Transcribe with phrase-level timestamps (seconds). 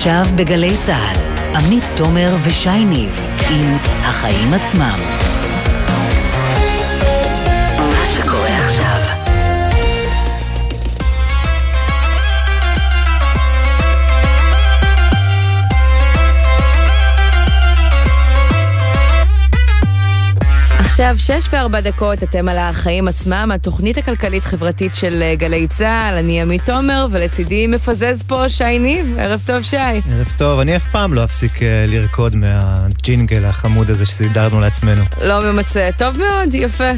[0.00, 1.16] עכשיו בגלי צה"ל,
[1.56, 5.29] עמית תומר ושי ניב עם החיים עצמם.
[21.00, 26.42] עכשיו, שש וארבע דקות, אתם על החיים עצמם, התוכנית הכלכלית-חברתית של אה, גלי צה"ל, אני
[26.42, 29.76] עמית תומר, ולצידי מפזז פה שי ניב, ערב טוב שי.
[29.76, 35.02] ערב טוב, אני אף פעם לא אפסיק אה, לרקוד מהג'ינגל החמוד הזה שסידרנו לעצמנו.
[35.22, 36.90] לא ממצה, טוב מאוד, יפה.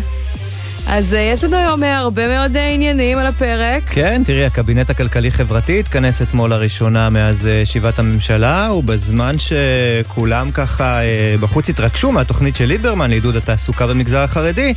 [0.87, 3.83] אז uh, יש לנו היום אה, הרבה מאוד uh, עניינים על הפרק.
[3.87, 11.01] כן, תראי, הקבינט הכלכלי-חברתי התכנס אתמול לראשונה מאז ישיבת הממשלה, ובזמן שכולם ככה
[11.41, 14.75] בחוץ התרגשו מהתוכנית של ליברמן לעידוד התעסוקה במגזר החרדי,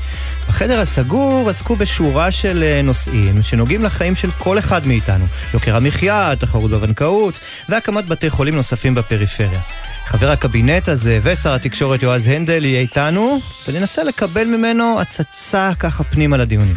[0.50, 5.26] בחדר הסגור עסקו בשורה של נושאים שנוגעים לחיים של כל אחד מאיתנו.
[5.54, 9.60] יוקר המחיה, תחרות בבנקאות, והקמת בתי חולים נוספים בפריפריה.
[10.18, 16.38] חבר הקבינט הזה ושר התקשורת יועז הנדל יהיה איתנו, וננסה לקבל ממנו הצצה ככה פנימה
[16.38, 16.76] לדיונים.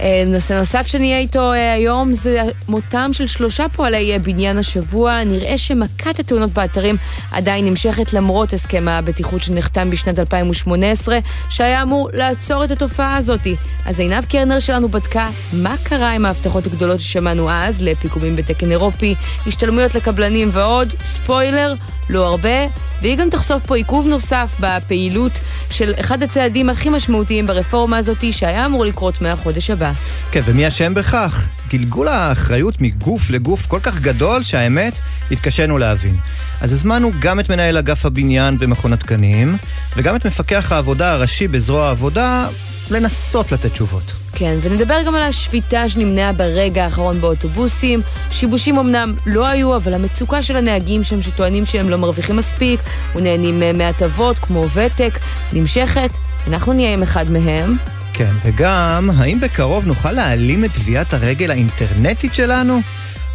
[0.00, 5.24] אה, נושא נוסף שנהיה איתו אה, היום זה מותם של שלושה פועלי אה, בניין השבוע.
[5.24, 6.96] נראה שמכת התאונות באתרים
[7.32, 11.18] עדיין נמשכת למרות הסכם הבטיחות שנחתם בשנת 2018,
[11.50, 13.46] שהיה אמור לעצור את התופעה הזאת.
[13.86, 19.14] אז עינב קרנר שלנו בדקה מה קרה עם ההבטחות הגדולות ששמענו אז לפיגומים בתקן אירופי,
[19.46, 20.94] השתלמויות לקבלנים ועוד.
[21.04, 21.74] ספוילר,
[22.10, 22.66] לא הרבה,
[23.02, 25.32] והיא גם תחשוף פה עיכוב נוסף בפעילות
[25.70, 29.87] של אחד הצעדים הכי משמעותיים ברפורמה הזאת, שהיה אמור לקרות מהחודש הבא.
[30.30, 31.46] כן, ומי אשם בכך?
[31.68, 34.98] גלגול האחריות מגוף לגוף כל כך גדול, שהאמת,
[35.30, 36.16] התקשינו להבין.
[36.60, 39.56] אז הזמנו גם את מנהל אגף הבניין במכון התקנים,
[39.96, 42.48] וגם את מפקח העבודה הראשי בזרוע העבודה,
[42.90, 44.12] לנסות לתת תשובות.
[44.32, 48.00] כן, ונדבר גם על השביתה שנמנעה ברגע האחרון באוטובוסים.
[48.30, 52.80] שיבושים אמנם לא היו, אבל המצוקה של הנהגים שם שטוענים שהם לא מרוויחים מספיק,
[53.14, 55.18] ונהנים מהטבות כמו ותק,
[55.52, 56.10] נמשכת.
[56.46, 57.76] אנחנו נהיה עם אחד מהם.
[58.18, 62.80] כן, וגם, האם בקרוב נוכל להעלים את טביעת הרגל האינטרנטית שלנו?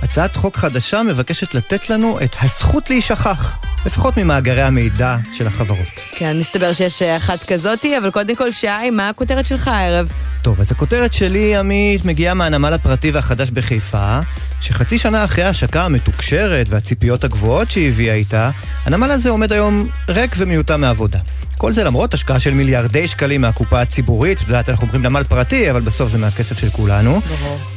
[0.02, 6.02] הצעת חוק חדשה מבקשת לתת לנו את הזכות להישכח, לפחות ממאגרי המידע של החברות.
[6.12, 10.12] כן, מסתבר שיש אה, אחת כזאתי, אבל קודם כל, שי, מה הכותרת שלך הערב?
[10.42, 14.20] טוב, אז הכותרת שלי, עמית, מגיעה מהנמל הפרטי והחדש בחיפה,
[14.64, 18.50] שחצי שנה אחרי ההשקה המתוקשרת והציפיות הגבוהות שהיא הביאה איתה,
[18.86, 21.20] הנמל הזה עומד היום ריק ומיותם מעבודה.
[21.58, 25.72] כל זה למרות השקעה של מיליארדי שקלים מהקופה הציבורית, את יודעת, אנחנו אומרים נמל פרטי,
[25.72, 27.22] אבל בסוף זה מהכסף של כולנו.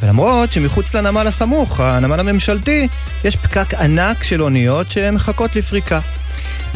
[0.03, 2.89] ולמרות שמחוץ לנמל הסמוך, הנמל הממשלתי,
[3.25, 6.01] יש פקק ענק של אוניות שמחכות לפריקה.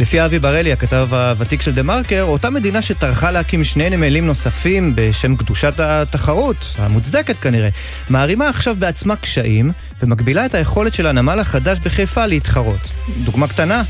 [0.00, 4.92] לפי אבי בראלי, הכתב הוותיק של דה מרקר, אותה מדינה שטרחה להקים שני נמלים נוספים
[4.94, 7.68] בשם קדושת התחרות, המוצדקת כנראה,
[8.10, 9.72] מערימה עכשיו בעצמה קשיים
[10.02, 12.80] ומגבילה את היכולת של הנמל החדש בחיפה להתחרות.
[13.24, 13.82] דוגמה קטנה,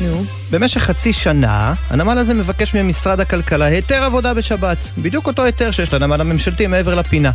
[0.00, 0.24] נו.
[0.50, 4.88] במשך חצי שנה, הנמל הזה מבקש ממשרד הכלכלה היתר עבודה בשבת.
[4.98, 7.30] בדיוק אותו היתר שיש לנמל הממשלתי מעבר לפינה.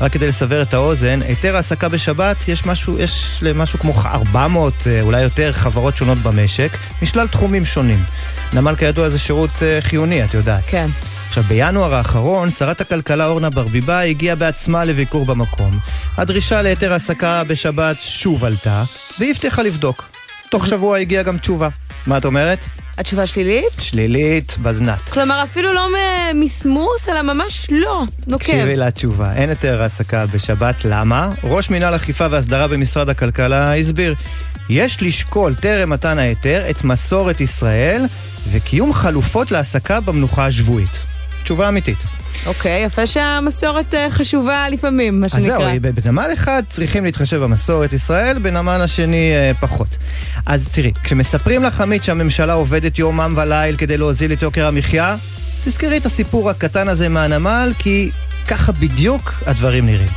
[0.00, 5.00] רק כדי לסבר את האוזן, היתר העסקה בשבת, יש משהו, יש למשהו כמו 400, אה,
[5.00, 6.70] אולי יותר, חברות שונות במשק,
[7.02, 7.98] משלל תחומים שונים.
[8.52, 10.62] נמל כידוע זה שירות uh, חיוני, את יודעת.
[10.66, 10.88] כן.
[11.28, 15.78] עכשיו, בינואר האחרון, שרת הכלכלה אורנה ברביבאי הגיעה בעצמה לביקור במקום.
[16.16, 18.84] הדרישה להיתר העסקה בשבת שוב עלתה,
[19.18, 20.08] והיא הבטיחה לבדוק.
[20.50, 21.68] תוך שבוע הגיעה גם תשובה.
[22.06, 22.58] מה את אומרת?
[22.98, 23.72] התשובה שלילית?
[23.78, 25.00] שלילית, בזנת.
[25.00, 25.88] כלומר, אפילו לא
[26.34, 28.44] מסמוס, אלא ממש לא, נוקב.
[28.44, 31.30] תקשיבי לתשובה, אין היתר העסקה בשבת, למה?
[31.44, 34.14] ראש מינהל אכיפה והסדרה במשרד הכלכלה הסביר.
[34.70, 38.06] יש לשקול טרם מתן ההיתר את מסורת ישראל
[38.50, 40.98] וקיום חלופות להעסקה במנוחה השבועית.
[41.42, 42.17] תשובה אמיתית.
[42.46, 45.56] אוקיי, יפה שהמסורת אה, חשובה לפעמים, מה שנקרא.
[45.56, 49.96] אז זהו, בנמל אחד צריכים להתחשב במסורת ישראל, בנמל השני אה, פחות.
[50.46, 55.16] אז תראי, כשמספרים לך עמית שהממשלה עובדת יומם וליל כדי להוזיל את יוקר המחיה,
[55.64, 58.10] תזכרי את הסיפור הקטן הזה מהנמל, כי
[58.48, 60.08] ככה בדיוק הדברים נראים.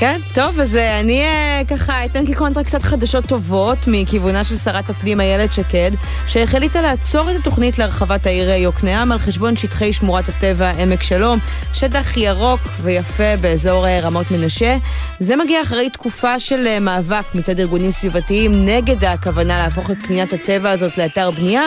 [0.00, 4.90] כן, טוב, אז אה, אני אה, ככה אתן כקונטרה קצת חדשות טובות מכיוונה של שרת
[4.90, 5.90] הפנים איילת שקד,
[6.26, 11.38] שהחליטה לעצור את התוכנית להרחבת העיר יוקנעם על חשבון שטחי שמורת הטבע עמק שלום,
[11.74, 14.76] שטח ירוק ויפה באזור אה, רמות מנשה.
[15.20, 20.70] זה מגיע אחרי תקופה של מאבק מצד ארגונים סביבתיים נגד הכוונה להפוך את פניית הטבע
[20.70, 21.64] הזאת לאתר בנייה,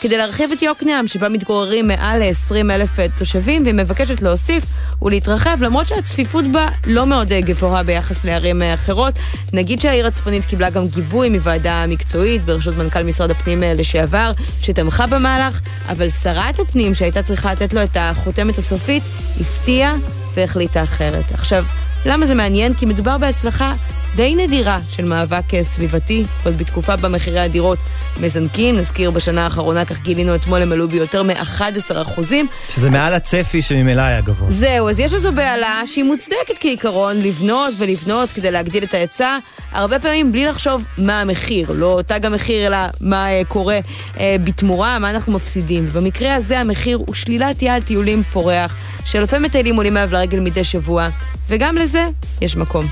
[0.00, 4.64] כדי להרחיב את יוקנעם, שבה מתגוררים מעל ל-20 אלף תושבים, והיא מבקשת להוסיף
[5.02, 7.73] ולהתרחב, למרות שהצפיפות בה לא מאוד גבוהה.
[7.74, 9.14] גבוה ביחס לערים אה, אחרות.
[9.52, 15.06] נגיד שהעיר הצפונית קיבלה גם גיבוי מוועדה מקצועית בראשות מנכ"ל משרד הפנים אה, לשעבר, שתמכה
[15.06, 19.02] במהלך, אבל שרת הפנים, שהייתה צריכה לתת לו את החותמת הסופית,
[19.40, 19.94] הפתיעה
[20.34, 21.32] והחליטה אחרת.
[21.32, 21.64] עכשיו,
[22.06, 22.74] למה זה מעניין?
[22.74, 23.74] כי מדובר בהצלחה
[24.16, 27.78] די נדירה של מאבק סביבתי, עוד בתקופה בה מחירי הדירות
[28.20, 28.76] מזנקים.
[28.76, 32.46] נזכיר בשנה האחרונה, כך גילינו אתמול, הם עלו ביותר מ-11 אחוזים.
[32.68, 34.50] שזה מעל הצפי שממילא היה גבוה.
[34.50, 39.38] זהו, אז יש איזו בהלה שהיא מוצדקת כעיקרון, לבנות ולבנות כדי להגדיל את ההיצע,
[39.72, 43.78] הרבה פעמים בלי לחשוב מה המחיר, לא תג המחיר, אלא מה uh, קורה
[44.14, 45.86] uh, בתמורה, מה אנחנו מפסידים.
[45.92, 51.08] במקרה הזה המחיר הוא שלילת יעד טיולים פורח, שאלפי מטיילים עולים אליו לרגל מדי שבוע,
[51.48, 51.93] וגם לזה
[52.42, 52.84] יש מקום.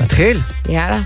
[0.00, 0.36] נתחיל?
[0.68, 1.00] יאללה.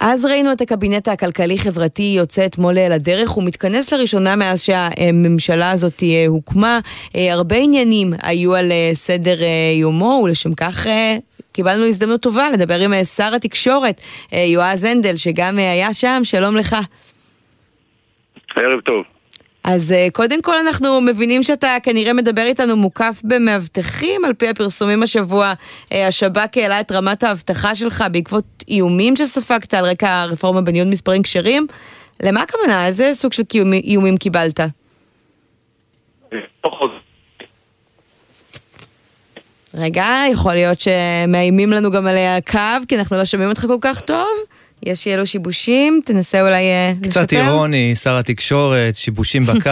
[0.00, 6.24] אז ראינו את הקבינט הכלכלי-חברתי יוצא אתמול לדרך, הוא מתכנס לראשונה מאז שהממשלה הזאת אה,
[6.26, 6.80] הוקמה.
[7.16, 9.36] אה, הרבה עניינים היו על אה, סדר
[9.80, 10.86] יומו, ולשם כך
[11.52, 14.00] קיבלנו הזדמנות טובה לדבר עם שר התקשורת,
[14.32, 16.76] יועז הנדל, שגם היה שם, שלום לך.
[18.56, 19.17] ערב טוב.
[19.70, 25.02] אז אה, קודם כל אנחנו מבינים שאתה כנראה מדבר איתנו מוקף במאבטחים, על פי הפרסומים
[25.02, 25.52] השבוע
[25.92, 31.22] אה, השב"כ העלה את רמת האבטחה שלך בעקבות איומים שספגת על רקע הרפורמה בניוד מספרים
[31.22, 31.66] כשרים.
[32.22, 32.86] למה הכוונה?
[32.86, 33.42] איזה סוג של
[33.84, 34.60] איומים קיבלת?
[39.74, 44.00] רגע, יכול להיות שמאיימים לנו גם על הקו, כי אנחנו לא שומעים אותך כל כך
[44.00, 44.28] טוב.
[44.82, 47.10] יש יהיה לו שיבושים, תנסה אולי אה, לשפר.
[47.10, 49.70] קצת אירוני, שר התקשורת, שיבושים בקו.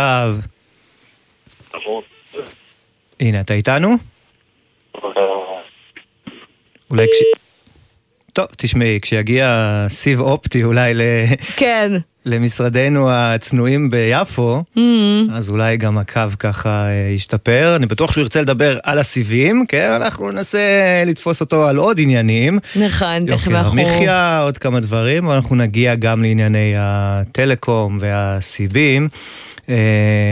[3.21, 3.97] הנה, אתה איתנו?
[6.91, 7.46] אולי כש...
[8.37, 11.01] טוב, תשמעי, כשיגיע סיב אופטי אולי ל...
[11.57, 11.93] כן.
[12.27, 14.81] למשרדינו הצנועים ביפו, mm-hmm.
[15.33, 17.77] אז אולי גם הקו ככה אה, ישתפר.
[17.77, 19.93] אני בטוח שהוא ירצה לדבר על הסיבים, כן?
[19.97, 20.59] אנחנו ננסה
[21.07, 22.59] לתפוס אותו על עוד עניינים.
[22.77, 23.81] נכון, תכף אנחנו...
[23.81, 29.09] יוקר המחיה, עוד כמה דברים, אבל אנחנו נגיע גם לענייני הטלקום והסיבים.
[29.67, 29.69] אה,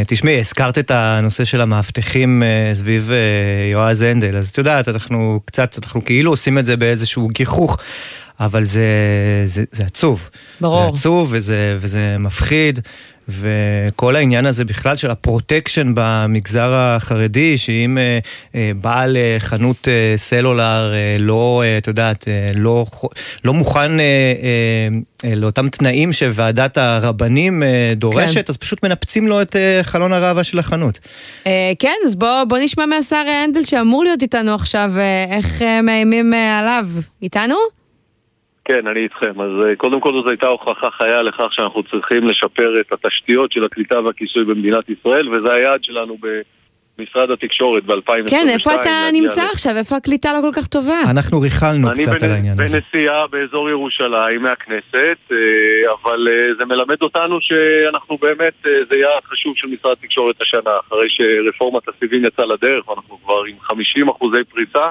[0.07, 5.41] תשמעי, הזכרת את הנושא של המאבטחים אה, סביב אה, יועז הנדל, אז את יודעת, אנחנו
[5.45, 7.79] קצת, אנחנו כאילו עושים את זה באיזשהו גיחוך.
[8.41, 8.83] אבל זה,
[9.47, 10.31] זה, זה עצוב.
[10.61, 10.83] ברור.
[10.83, 12.81] זה עצוב וזה, וזה מפחיד,
[13.29, 18.19] וכל העניין הזה בכלל של הפרוטקשן במגזר החרדי, שאם אה,
[18.55, 22.85] אה, בעל אה, חנות סלולר לא, את יודעת, לא,
[23.44, 23.93] לא מוכן
[25.37, 27.62] לאותם תנאים שוועדת הרבנים
[27.97, 28.43] דורשת, כן.
[28.49, 30.99] אז פשוט מנפצים לו את חלון הראווה של החנות.
[31.79, 34.93] כן, אז בוא, בוא נשמע מהשר הנדל שאמור להיות איתנו עכשיו,
[35.31, 36.88] איך מאיימים עליו.
[37.23, 37.84] איתנו?
[38.65, 39.41] כן, אני איתכם.
[39.41, 43.65] אז אה, קודם כל זאת הייתה הוכחה חיה לכך שאנחנו צריכים לשפר את התשתיות של
[43.65, 46.17] הקליטה והכיסוי במדינת ישראל, וזה היעד שלנו
[46.99, 48.31] במשרד התקשורת ב-2022.
[48.31, 49.49] כן, איפה אתה נמצא ל...
[49.53, 49.77] עכשיו?
[49.77, 51.01] איפה הקליטה לא כל כך טובה?
[51.11, 52.25] אנחנו ריכלנו קצת בנ...
[52.25, 52.63] על העניין הזה.
[52.63, 55.37] אני בנסיעה באזור ירושלים מהכנסת, אה,
[56.03, 61.09] אבל אה, זה מלמד אותנו שאנחנו באמת, זה יעד חשוב של משרד התקשורת השנה, אחרי
[61.09, 64.91] שרפורמת הסיבים יצאה לדרך, ואנחנו כבר עם 50 אחוזי פריסה.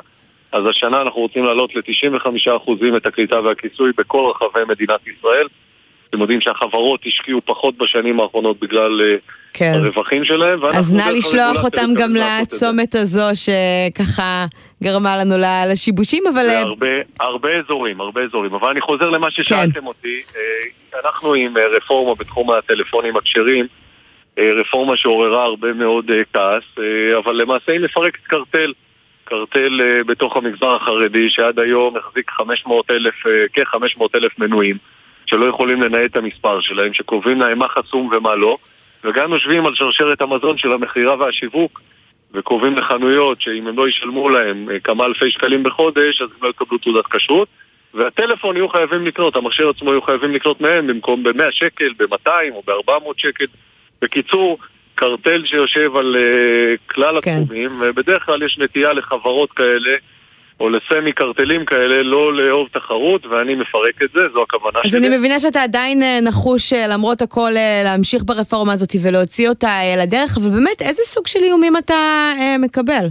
[0.54, 5.48] אז השנה אנחנו רוצים להעלות ל-95% את הקליטה והכיסוי בכל רחבי מדינת ישראל.
[6.10, 9.16] אתם יודעים שהחברות השקיעו פחות בשנים האחרונות בגלל אה,
[9.54, 9.72] כן.
[9.74, 10.60] הרווחים שלהם.
[10.74, 14.46] אז נא לשלוח אותם גם לצומת הזו שככה
[14.84, 15.36] גרמה לנו
[15.72, 16.46] לשיבושים, אבל...
[16.50, 16.88] אה, הרבה,
[17.20, 18.54] הרבה אזורים, הרבה אזורים.
[18.54, 19.86] אבל אני חוזר למה ששאלתם כן.
[19.86, 20.18] אותי.
[20.36, 23.66] אה, אנחנו עם רפורמה בתחום הטלפונים הכשרים,
[24.40, 26.64] רפורמה שעוררה הרבה מאוד כעס,
[27.18, 28.74] אבל למעשה היא מפרקת קרטל.
[29.24, 34.78] קרטל uh, בתוך המגזר החרדי שעד היום החזיק 500 אלף, uh, כ-500 אלף מנויים
[35.26, 38.58] שלא יכולים לנהל את המספר שלהם, שקובעים להם מה חסום ומה לא
[39.04, 41.82] וגם יושבים על שרשרת המזון של המכירה והשיווק
[42.34, 46.50] וקובעים לחנויות שאם הם לא ישלמו להם uh, כמה אלפי שקלים בחודש אז הם לא
[46.50, 47.48] יקבלו תעודת כשרות
[47.94, 52.62] והטלפון יהיו חייבים לקנות, המכשיר עצמו יהיו חייבים לקנות מהם במקום ב-100 שקל, ב-200 או
[52.68, 53.46] ב-400 שקל.
[54.02, 54.58] בקיצור,
[54.96, 57.40] קרטל שיושב על uh, כלל כן.
[57.42, 59.96] התחומים, ובדרך כלל יש נטייה לחברות כאלה,
[60.60, 65.00] או לסמי קרטלים כאלה, לא לאהוב תחרות, ואני מפרק את זה, זו הכוונה אז שלי.
[65.00, 67.52] אז אני מבינה שאתה עדיין אה, נחוש, אה, למרות הכל,
[67.84, 73.08] להמשיך ברפורמה הזאת ולהוציא אותה לדרך, אבל באמת, איזה סוג של איומים אתה מקבל?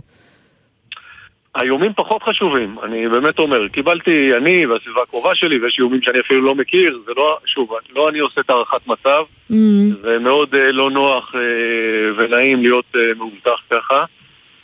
[1.55, 6.43] האיומים פחות חשובים, אני באמת אומר, קיבלתי אני והסביבה הקרובה שלי, ויש איומים שאני אפילו
[6.43, 9.55] לא מכיר, זה לא, שוב, לא אני עושה את הערכת מצב, mm-hmm.
[10.03, 11.41] זה מאוד אה, לא נוח אה,
[12.17, 14.05] ונעים להיות אה, מאובטח ככה.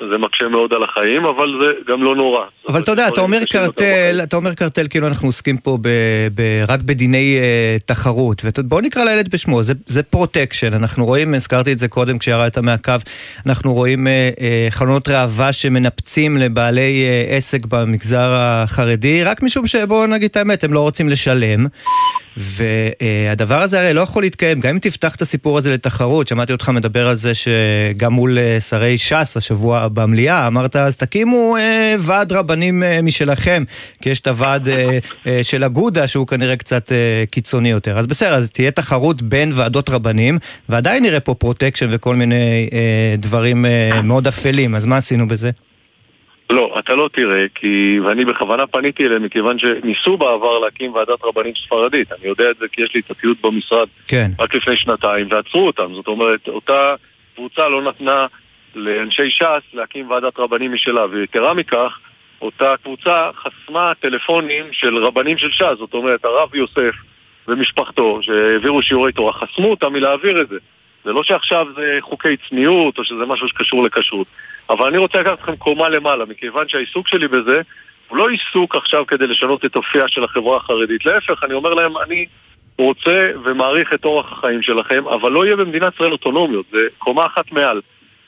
[0.01, 2.45] זה מקשה מאוד על החיים, אבל זה גם לא נורא.
[2.69, 5.89] אבל אתה יודע, אתה אומר קרטל, אתה אומר קרטל כאילו אנחנו עוסקים פה ב,
[6.35, 11.73] ב, רק בדיני אה, תחרות, ובואו נקרא לילד בשמו, זה, זה פרוטקשן, אנחנו רואים, הזכרתי
[11.73, 12.93] את זה קודם כשירדת מהקו,
[13.47, 14.41] אנחנו רואים אה, אה,
[14.71, 20.73] חלונות ראווה שמנפצים לבעלי אה, עסק במגזר החרדי, רק משום שבואו נגיד את האמת, הם
[20.73, 21.67] לא רוצים לשלם.
[22.37, 26.69] והדבר הזה הרי לא יכול להתקיים, גם אם תפתח את הסיפור הזה לתחרות, שמעתי אותך
[26.69, 32.83] מדבר על זה שגם מול שרי ש"ס השבוע במליאה, אמרת אז תקימו אה, ועד רבנים
[32.83, 33.65] אה, משלכם,
[34.03, 37.99] כי יש את הוועד אה, אה, של אגודה שהוא כנראה קצת אה, קיצוני יותר.
[37.99, 43.15] אז בסדר, אז תהיה תחרות בין ועדות רבנים, ועדיין נראה פה פרוטקשן וכל מיני אה,
[43.19, 45.51] דברים אה, מאוד אפלים, אז מה עשינו בזה?
[46.51, 48.01] לא, אתה לא תראה, כי...
[48.05, 52.13] ואני בכוונה פניתי אליהם מכיוון שניסו בעבר להקים ועדת רבנים ספרדית.
[52.13, 54.31] אני יודע את זה כי יש לי את הציוד במשרד כן.
[54.39, 55.95] רק לפני שנתיים, ועצרו אותם.
[55.95, 56.95] זאת אומרת, אותה
[57.37, 58.27] קבוצה לא נתנה
[58.75, 61.99] לאנשי ש"ס להקים ועדת רבנים משלה, ויתרה מכך,
[62.43, 66.95] אותה קבוצה חסמה טלפונים של רבנים של ש"ס, זאת אומרת, הרב יוסף
[67.49, 70.57] ומשפחתו, שהעבירו שיעורי תורה, חסמו אותם מלהעביר את זה.
[71.05, 74.27] זה לא שעכשיו זה חוקי צניעות או שזה משהו שקשור לכשרות.
[74.71, 77.61] אבל אני רוצה לקחת אתכם קומה למעלה, מכיוון שהעיסוק שלי בזה
[78.09, 81.07] הוא לא עיסוק עכשיו כדי לשנות את אופייה של החברה החרדית.
[81.07, 82.27] להפך, אני אומר להם, אני
[82.79, 87.53] רוצה ומעריך את אורח החיים שלכם, אבל לא יהיה במדינת ישראל אוטונומיות, זה קומה אחת
[87.53, 87.81] מעל.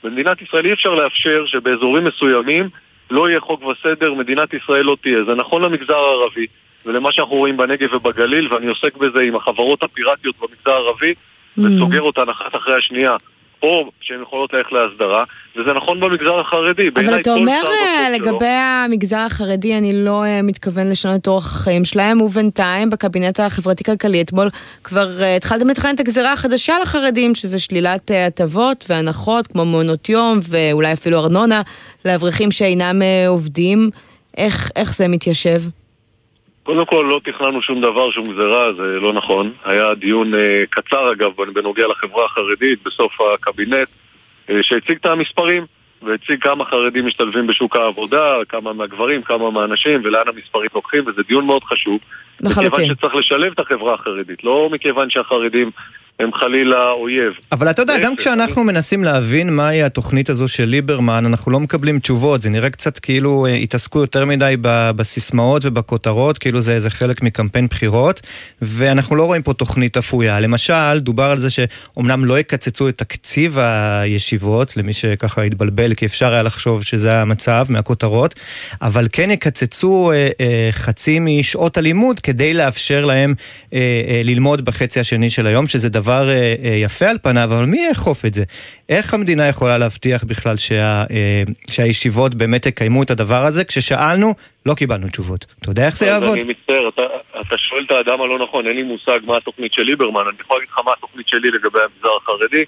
[0.04, 2.68] במדינת ישראל אי אפשר לאפשר שבאזורים מסוימים
[3.10, 5.24] לא יהיה חוק וסדר, מדינת ישראל לא תהיה.
[5.24, 6.46] זה נכון למגזר הערבי
[6.86, 11.14] ולמה שאנחנו רואים בנגב ובגליל, ואני עוסק בזה עם החברות הפיראטיות במגזר הערבי,
[11.58, 11.62] Mm.
[11.62, 13.16] וסוגר אותן אחת אחרי השנייה,
[13.62, 15.24] או שהן יכולות ללכת להסדרה,
[15.56, 16.88] וזה נכון במגזר החרדי.
[16.88, 21.26] אבל אתה אומר אה, בחוק שלו- לגבי המגזר החרדי, אני לא אה, מתכוון לשנות את
[21.26, 24.48] אורח החיים שלהם, ובינתיים בקבינט החברתי-כלכלי אתמול
[24.84, 30.38] כבר אה, התחלתם לתכנן את הגזירה החדשה לחרדים, שזה שלילת הטבות והנחות כמו מעונות יום
[30.48, 31.62] ואולי אפילו ארנונה
[32.04, 33.90] לאברכים שאינם עובדים.
[34.36, 35.62] איך, איך זה מתיישב?
[36.62, 39.52] קודם כל, לא תכננו שום דבר, שום גזירה, זה לא נכון.
[39.64, 43.88] היה דיון אה, קצר, אגב, בנוגע לחברה החרדית, בסוף הקבינט,
[44.50, 45.66] אה, שהציג את המספרים,
[46.02, 51.46] והציג כמה חרדים משתלבים בשוק העבודה, כמה מהגברים, כמה מהנשים, ולאן המספרים לוקחים, וזה דיון
[51.46, 51.98] מאוד חשוב.
[52.40, 52.66] לחלוטין.
[52.66, 55.70] מכיוון שצריך לשלב את החברה החרדית, לא מכיוון שהחרדים
[56.20, 57.32] הם חלילה אויב.
[57.52, 61.98] אבל אתה יודע, גם כשאנחנו מנסים להבין מהי התוכנית הזו של ליברמן, אנחנו לא מקבלים
[61.98, 62.42] תשובות.
[62.42, 64.54] זה נראה קצת כאילו אה, התעסקו יותר מדי
[64.96, 68.20] בסיסמאות ובכותרות, כאילו זה איזה חלק מקמפיין בחירות,
[68.62, 70.40] ואנחנו לא רואים פה תוכנית אפויה.
[70.40, 76.32] למשל, דובר על זה שאומנם לא יקצצו את תקציב הישיבות, למי שככה התבלבל, כי אפשר
[76.32, 78.34] היה לחשוב שזה המצב מהכותרות,
[78.82, 83.34] אבל כן יקצצו אה, אה, חצי משעות הלימוד כדי לאפשר להם
[83.72, 87.64] אה, אה, ללמוד בחצי השני של היום, שזה דבר אה, אה, יפה על פניו, אבל
[87.64, 88.44] מי יאכוף את זה?
[88.88, 93.64] איך המדינה יכולה להבטיח בכלל שה, אה, שהישיבות באמת יקיימו את הדבר הזה?
[93.64, 94.34] כששאלנו,
[94.66, 95.46] לא קיבלנו תשובות.
[95.60, 96.38] אתה יודע איך זה יעבוד?
[96.38, 97.02] אני מצטער, אתה,
[97.40, 100.56] אתה שואל את האדם הלא נכון, אין לי מושג מה התוכנית של ליברמן, אני יכול
[100.56, 102.64] להגיד לך מה התוכנית שלי לגבי המגזר החרדי,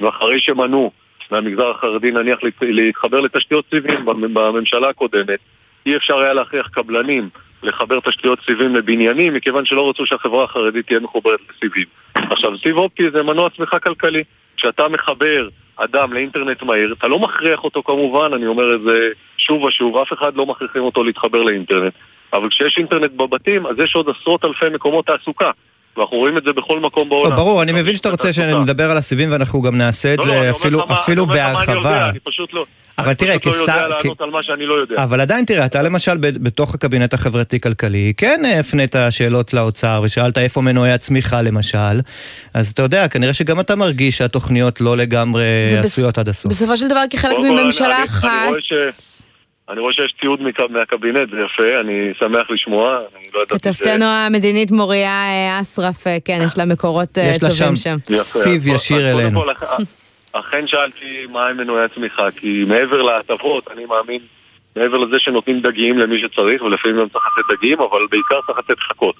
[0.00, 0.90] ואחרי שמנעו
[1.30, 5.38] מהמגזר החרדי נניח להת- להתחבר לתשתיות סיבים במ- בממשלה הקודמת,
[5.86, 7.28] אי אפשר היה להכריח קבלנים
[7.66, 11.84] לחבר תשתיות סיבים לבניינים, מכיוון שלא רצו שהחברה החרדית תהיה מחוברת לסיבים.
[12.14, 14.24] עכשיו, סיב אופטי זה מנוע צמיחה כלכלי.
[14.56, 19.08] כשאתה מחבר אדם לאינטרנט מהיר, אתה לא מכריח אותו כמובן, אני אומר את זה
[19.38, 21.92] שוב ושוב, אף אחד לא מכריחים אותו להתחבר לאינטרנט.
[22.32, 25.50] אבל כשיש אינטרנט בבתים, אז יש עוד עשרות אלפי מקומות תעסוקה.
[25.96, 27.36] ואנחנו רואים את זה בכל מקום לא, בעולם.
[27.36, 28.32] ברור, אני מבין שאתה רוצה.
[28.32, 30.50] שנדבר על הסיבים ואנחנו גם נעשה את לא, לא, זה
[30.90, 32.10] אפילו בהרחבה.
[32.98, 33.28] אני פשוט לא...
[33.28, 35.02] אבל אני תראה, פשוט לא יודע כשר- לענות כ- על מה שאני לא יודע.
[35.02, 40.60] אבל עדיין תראה, אתה למשל ב- בתוך הקבינט החברתי-כלכלי, כן הפנית שאלות לאוצר ושאלת איפה
[40.60, 42.00] מנועי הצמיחה למשל,
[42.54, 46.52] אז אתה יודע, כנראה שגם אתה מרגיש שהתוכניות לא לגמרי זה בס- עשויות עד הסוף.
[46.52, 49.12] בסופו של דבר כחלק אני- מממשלה אני- אחת, אני רואה ש-
[49.70, 52.88] אני רואה שיש מק- מהקבינט, זה יפה, אני שמח לשמוע.
[53.18, 57.48] אני לא כתבתנו המדינית מוריה אה, אסרף, אה, כן, יש לה מקורות אה, יש לה
[57.48, 58.14] טובים שם שם.
[58.14, 58.22] יפה.
[58.22, 59.44] סיב אז ישיר אלינו.
[60.40, 64.20] אכן שאלתי מה הם מנועי הצמיחה, כי מעבר להטבות, אני מאמין,
[64.76, 68.80] מעבר לזה שנותנים דגים למי שצריך, ולפעמים גם צריך לתת דגים, אבל בעיקר צריך לתת
[68.80, 69.16] חכות.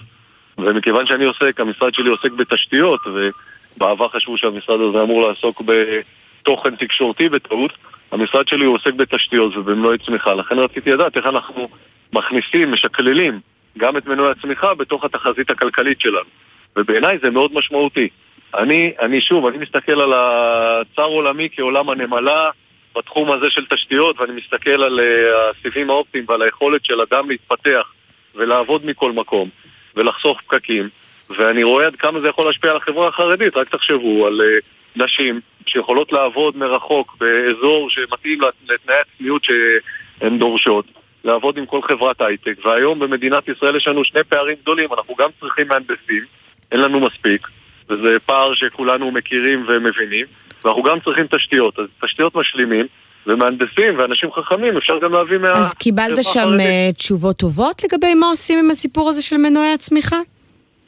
[0.57, 7.29] ומכיוון שאני עוסק, המשרד שלי עוסק בתשתיות, ובעבר חשבו שהמשרד הזה אמור לעסוק בתוכן תקשורתי
[7.29, 7.71] בטעות,
[8.11, 11.69] המשרד שלי עוסק בתשתיות ובמנועי צמיחה, לכן רציתי לדעת איך אנחנו
[12.13, 13.39] מכניסים, משקללים
[13.77, 16.29] גם את מנועי הצמיחה בתוך התחזית הכלכלית שלנו.
[16.75, 18.09] ובעיניי זה מאוד משמעותי.
[18.55, 22.49] אני, אני שוב, אני מסתכל על הצר עולמי כעולם הנמלה
[22.97, 27.93] בתחום הזה של תשתיות, ואני מסתכל על אה, הסיבים האופטיים ועל היכולת של אדם להתפתח
[28.35, 29.49] ולעבוד מכל מקום
[29.95, 30.89] ולחסוך פקקים,
[31.29, 33.57] ואני רואה עד כמה זה יכול להשפיע על החברה החרדית.
[33.57, 34.57] רק תחשבו על אה,
[35.05, 40.85] נשים שיכולות לעבוד מרחוק באזור שמתאים לת- לתנאי הצניעות שהן דורשות.
[41.23, 45.29] לעבוד עם כל חברת הייטק, והיום במדינת ישראל יש לנו שני פערים גדולים, אנחנו גם
[45.39, 46.25] צריכים מהנדסים,
[46.71, 47.47] אין לנו מספיק,
[47.89, 50.25] וזה פער שכולנו מכירים ומבינים,
[50.65, 52.85] ואנחנו גם צריכים תשתיות, אז תשתיות משלימים,
[53.27, 55.51] ומהנדסים ואנשים חכמים אפשר גם להביא מה...
[55.51, 56.59] אז קיבלת שם החרדית.
[56.59, 60.17] אה, תשובות טובות לגבי מה עושים עם הסיפור הזה של מנועי הצמיחה?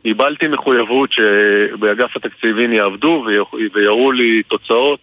[0.03, 3.25] קיבלתי מחויבות שבאגף התקציבים יעבדו
[3.73, 4.99] ויראו לי תוצאות,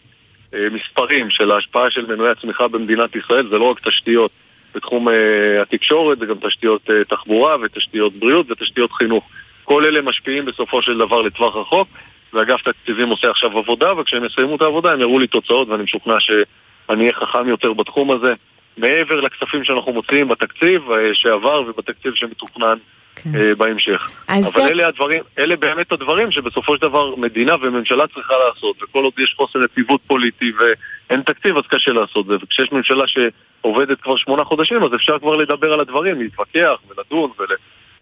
[0.55, 4.31] אה, מספרים של ההשפעה של מנועי הצמיחה במדינת ישראל, זה לא רק תשתיות
[4.75, 9.25] בתחום אה, התקשורת, זה גם תשתיות תחבורה ותשתיות בריאות ותשתיות חינוך.
[9.67, 11.89] כל אלה משפיעים בסופו של דבר לטווח רחוק,
[12.33, 16.15] ואגף תקציבים עושה עכשיו עבודה, וכשהם יסיימו את העבודה הם יראו לי תוצאות, ואני משוכנע
[16.21, 18.35] שאני אהיה חכם יותר בתחום הזה.
[18.77, 20.83] מעבר לכספים שאנחנו מוציאים בתקציב
[21.13, 22.79] שעבר ובתקציב שמתוכנן
[23.17, 23.31] כן.
[23.35, 24.11] אה, בהמשך.
[24.29, 24.69] אבל זה...
[24.69, 29.35] אלה הדברים, אלה באמת הדברים שבסופו של דבר מדינה וממשלה צריכה לעשות, וכל עוד יש
[29.37, 34.83] חוסר יציבות פוליטי ואין תקציב אז קשה לעשות זה, וכשיש ממשלה שעובדת כבר שמונה חודשים
[34.85, 37.47] אז אפשר כבר לדבר על הדברים, להתווכח ולדון ול...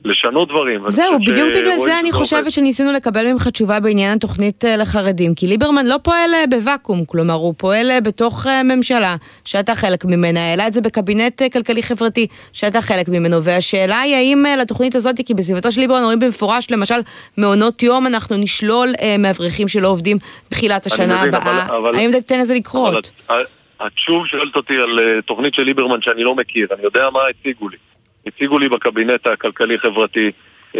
[0.04, 0.90] לשנות דברים.
[0.90, 5.46] זהו, בדיוק בגלל זה אני חושבת שניסינו לקבל ממך תשובה בעניין התוכנית אה, לחרדים, כי
[5.46, 10.66] ליברמן לא פועל אה, בוואקום, כלומר הוא פועל אה, בתוך ממשלה שאתה חלק ממנה, העלה
[10.66, 15.80] את זה בקבינט כלכלי-חברתי שאתה חלק ממנו, והשאלה היא האם לתוכנית הזאת, כי בסביבתו של
[15.80, 17.00] ליברמן אומרים במפורש, למשל
[17.36, 20.16] מעונות יום אנחנו נשלול מאברכים שלא עובדים
[20.48, 23.10] בתחילת השנה מבין, הבאה, אבל, אבל, האם תיתן לזה לקרות?
[23.86, 27.68] את שוב שואלת אותי על תוכנית של ליברמן שאני לא מכיר, אני יודע מה הציגו
[27.68, 27.76] לי.
[28.26, 30.30] הציגו לי בקבינט הכלכלי-חברתי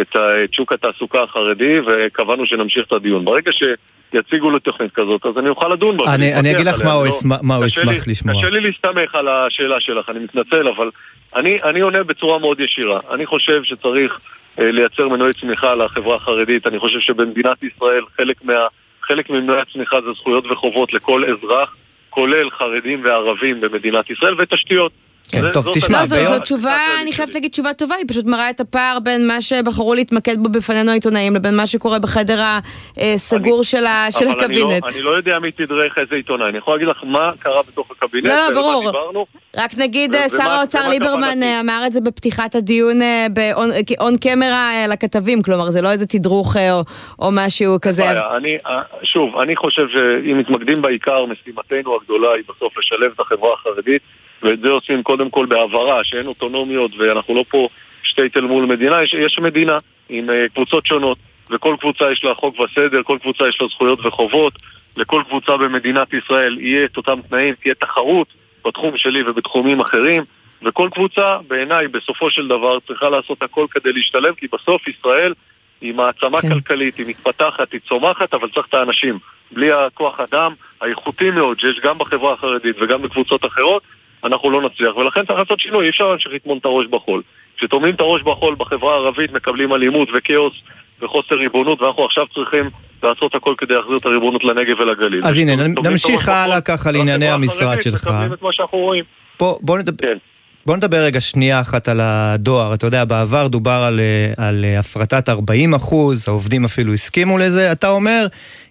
[0.01, 0.15] את,
[0.51, 3.25] שוק התעסוקה החרדי וקבענו שנמשיך את הדיון.
[3.25, 6.13] ברגע שיציגו לו תוכנית כזאת, אז אני אוכל לדון בה.
[6.15, 8.41] אני, אני אגיד לך מה הוא, לא, מה הוא ישמח לשמוע.
[8.41, 10.89] קשה לי להסתמך על השאלה שלך, אני מתנצל, אבל
[11.35, 12.99] אני, אני עונה בצורה מאוד ישירה.
[13.11, 14.19] אני חושב שצריך
[14.59, 16.67] אה, לייצר מנועי צמיחה לחברה החרדית.
[16.67, 18.53] אני חושב שבמדינת ישראל חלק, מה,
[19.01, 21.75] חלק ממנועי הצמיחה זה זכויות וחובות לכל אזרח,
[22.09, 24.91] כולל חרדים וערבים במדינת ישראל, ותשתיות.
[25.31, 28.59] כן, טוב, תשמע, לא, זו תשובה, אני חייבת להגיד תשובה טובה, היא פשוט מראה את
[28.59, 32.39] הפער בין מה שבחרו להתמקד בו בפנינו העיתונאים לבין מה שקורה בחדר
[32.97, 34.85] הסגור של הקבינט.
[34.85, 38.25] אני לא יודע מי תדרך איזה עיתונאי, אני יכול להגיד לך מה קרה בתוך הקבינט,
[38.25, 39.25] לא, לא, ברור.
[39.57, 42.99] רק נגיד שר האוצר ליברמן אה, אמר את זה בפתיחת הדיון
[43.99, 46.71] און קמרה אה, לכתבים, כלומר זה לא איזה תדרוך אה,
[47.19, 48.03] או משהו כזה.
[49.03, 54.01] שוב, אני חושב שאם מתמקדים בעיקר, משימתנו הגדולה היא בסוף לשלב את החברה החרדית
[54.43, 57.67] ואת זה עושים קודם כל בהעברה, שאין אוטונומיות ואנחנו לא פה
[58.03, 59.77] שטייטל מול מדינה, יש, יש מדינה
[60.09, 61.17] עם uh, קבוצות שונות
[61.49, 64.53] וכל קבוצה יש לה חוק וסדר, כל קבוצה יש לה זכויות וחובות
[64.97, 68.27] לכל קבוצה במדינת ישראל יהיה את אותם תנאים, תהיה תחרות
[68.65, 70.23] בתחום שלי ובתחומים אחרים
[70.61, 75.33] וכל קבוצה בעיניי בסופו של דבר צריכה לעשות הכל כדי להשתלב כי בסוף ישראל
[75.81, 76.49] היא מעצמה כן.
[76.49, 79.19] כלכלית, היא מתפתחת, היא צומחת, אבל צריך את האנשים.
[79.51, 83.83] בלי הכוח אדם האיכותי מאוד שיש גם בחברה החרדית וגם בקבוצות אחרות,
[84.25, 87.21] אנחנו לא נצליח, ולכן צריך לעשות שינוי, אי אפשר להמשיך לטמון את הראש בחול.
[87.57, 90.53] כשטומנים את הראש בחול בחברה הערבית מקבלים אלימות וכאוס
[91.01, 92.69] וחוסר ריבונות, ואנחנו עכשיו צריכים
[93.03, 95.25] לעשות הכל כדי להחזיר את הריבונות לנגב ולגליל.
[95.25, 98.09] אז הנה, נמשיך הלאה ככה לענייני המשרד שלך.
[99.37, 100.07] פה, בוא נדבר...
[100.07, 100.17] כן.
[100.65, 102.73] בוא נדבר רגע שנייה אחת על הדואר.
[102.73, 103.99] אתה יודע, בעבר דובר על,
[104.37, 107.71] על הפרטת 40 אחוז, העובדים אפילו הסכימו לזה.
[107.71, 108.27] אתה אומר,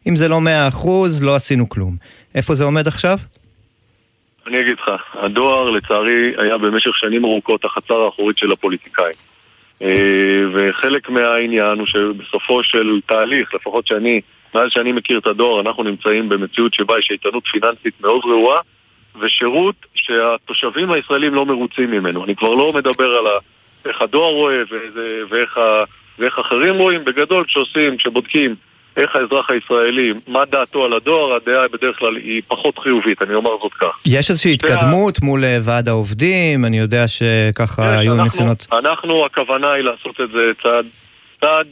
[0.08, 1.96] אם זה לא 100 אחוז, לא עשינו כלום.
[2.34, 3.18] איפה זה עומד עכשיו?
[4.46, 9.14] אני אגיד לך, הדואר לצערי היה במשך שנים ארוכות החצר האחורית של הפוליטיקאים.
[9.82, 14.20] אה, וחלק מהעניין הוא שבסופו של תהליך, לפחות שאני,
[14.54, 18.60] מאז שאני מכיר את הדואר, אנחנו נמצאים במציאות שבה יש איתנות פיננסית מאוד רעועה
[19.20, 22.24] ושירות שהתושבים הישראלים לא מרוצים ממנו.
[22.24, 23.26] אני כבר לא מדבר על
[23.86, 24.62] איך הדואר רואה
[25.28, 25.58] ואיך,
[26.18, 27.04] ואיך אחרים רואים.
[27.04, 28.54] בגדול, כשעושים, כשבודקים
[28.96, 33.50] איך האזרח הישראלי, מה דעתו על הדואר, הדעה בדרך כלל היא פחות חיובית, אני אומר
[33.62, 33.98] זאת כך.
[34.06, 35.22] יש איזושהי התקדמות.
[35.22, 38.66] מול אה, ועד העובדים, אני יודע שככה יש, היו אנחנו, ניסיונות...
[38.72, 40.86] אנחנו, הכוונה היא לעשות את זה צעד,
[41.40, 41.66] צעד,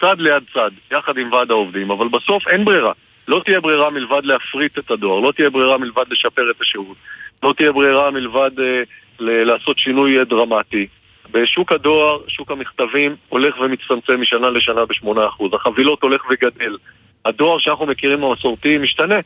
[0.00, 2.92] צעד ליד צעד, יחד עם ועד העובדים, אבל בסוף אין ברירה.
[3.28, 6.96] לא תהיה ברירה מלבד להפריט את הדואר, לא תהיה ברירה מלבד לשפר את השירות,
[7.42, 8.82] לא תהיה ברירה מלבד אה,
[9.20, 10.86] לעשות שינוי אה, דרמטי.
[11.32, 15.56] בשוק הדואר, שוק המכתבים, הולך ומצטמצם משנה לשנה ב-8%.
[15.56, 16.76] החבילות הולך וגדל.
[17.24, 19.18] הדואר שאנחנו מכירים המסורתי משתנה,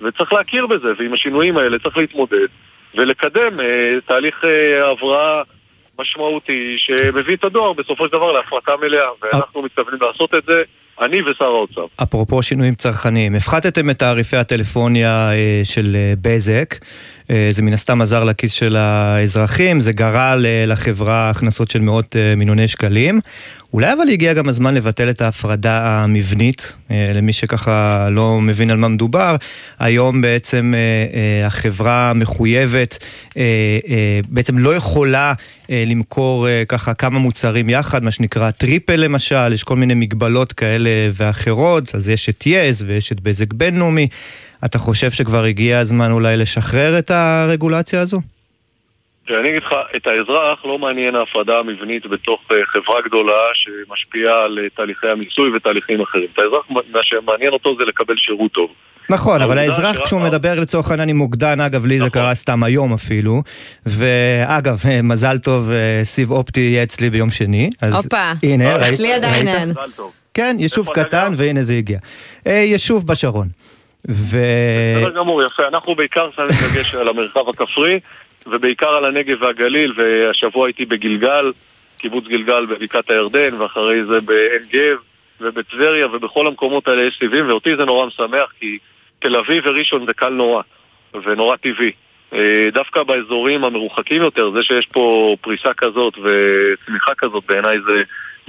[0.00, 2.46] וצריך להכיר בזה, ועם השינויים האלה צריך להתמודד
[2.94, 5.42] ולקדם אה, תהליך אה, הבראה
[5.98, 10.62] משמעותי שמביא את הדואר בסופו של דבר להפרטה מלאה, ואנחנו מתכוונים לעשות את זה.
[11.00, 11.86] אני ושר האוצר.
[12.02, 16.74] אפרופו שינויים צרכניים, הפחתתם את תעריפי הטלפוניה אה, של אה, בזק.
[17.30, 20.34] אה, זה מן הסתם עזר לכיס של האזרחים, זה גרע
[20.66, 23.20] לחברה הכנסות של מאות אה, מיליוני שקלים.
[23.72, 28.76] אולי אבל הגיע גם הזמן לבטל את ההפרדה המבנית, אה, למי שככה לא מבין על
[28.76, 29.36] מה מדובר.
[29.78, 30.74] היום בעצם
[31.44, 33.04] החברה מחויבת,
[34.28, 35.32] בעצם לא יכולה
[35.68, 41.94] למכור ככה כמה מוצרים יחד, מה שנקרא טריפל למשל, יש כל מיני מגבלות כאלה ואחרות,
[41.94, 44.08] אז יש את יס ויש את בזק בינלאומי.
[44.64, 48.20] אתה חושב שכבר הגיע הזמן אולי לשחרר את הרגולציה הזו?
[49.38, 54.58] אני אגיד לך, את האזרח לא מעניין ההפרדה המבנית בתוך אה, חברה גדולה שמשפיעה על
[54.58, 56.26] אה, תהליכי המיסוי ותהליכים אחרים.
[56.34, 58.70] את האזרח, מה שמעניין אותו זה לקבל שירות טוב.
[59.08, 62.22] נכון, אבל האזרח כשהוא מדבר לצורך העניין עם מוקדן, אגב, לי זה נכון.
[62.22, 63.42] קרה סתם היום אפילו,
[63.86, 65.70] ואגב, מזל טוב,
[66.04, 67.70] סיב אופטי יהיה אצלי ביום שני.
[67.92, 68.32] הופה,
[68.88, 69.72] אצלי עדיין אין.
[70.34, 71.98] כן, יישוב קטן, והנה זה הגיע.
[72.46, 73.48] יישוב בשרון.
[74.08, 74.38] ו...
[74.96, 75.68] בסדר גמור, יפה.
[75.68, 78.00] אנחנו בעיקר שמים דגש על המרחב הכפרי,
[78.46, 81.52] ובעיקר על הנגב והגליל, והשבוע הייתי בגלגל,
[81.98, 84.96] קיבוץ גלגל בבקעת הירדן, ואחרי זה בעין גב,
[85.40, 88.78] ובטבריה, ובכל המקומות האלה יש סיבים, ואותי זה נורא משמח, כי
[89.18, 90.62] תל אביב וראשון זה קל נורא,
[91.24, 91.92] ונורא טבעי.
[92.32, 98.00] אה, דווקא באזורים המרוחקים יותר, זה שיש פה פריסה כזאת וצמיחה כזאת, בעיניי זה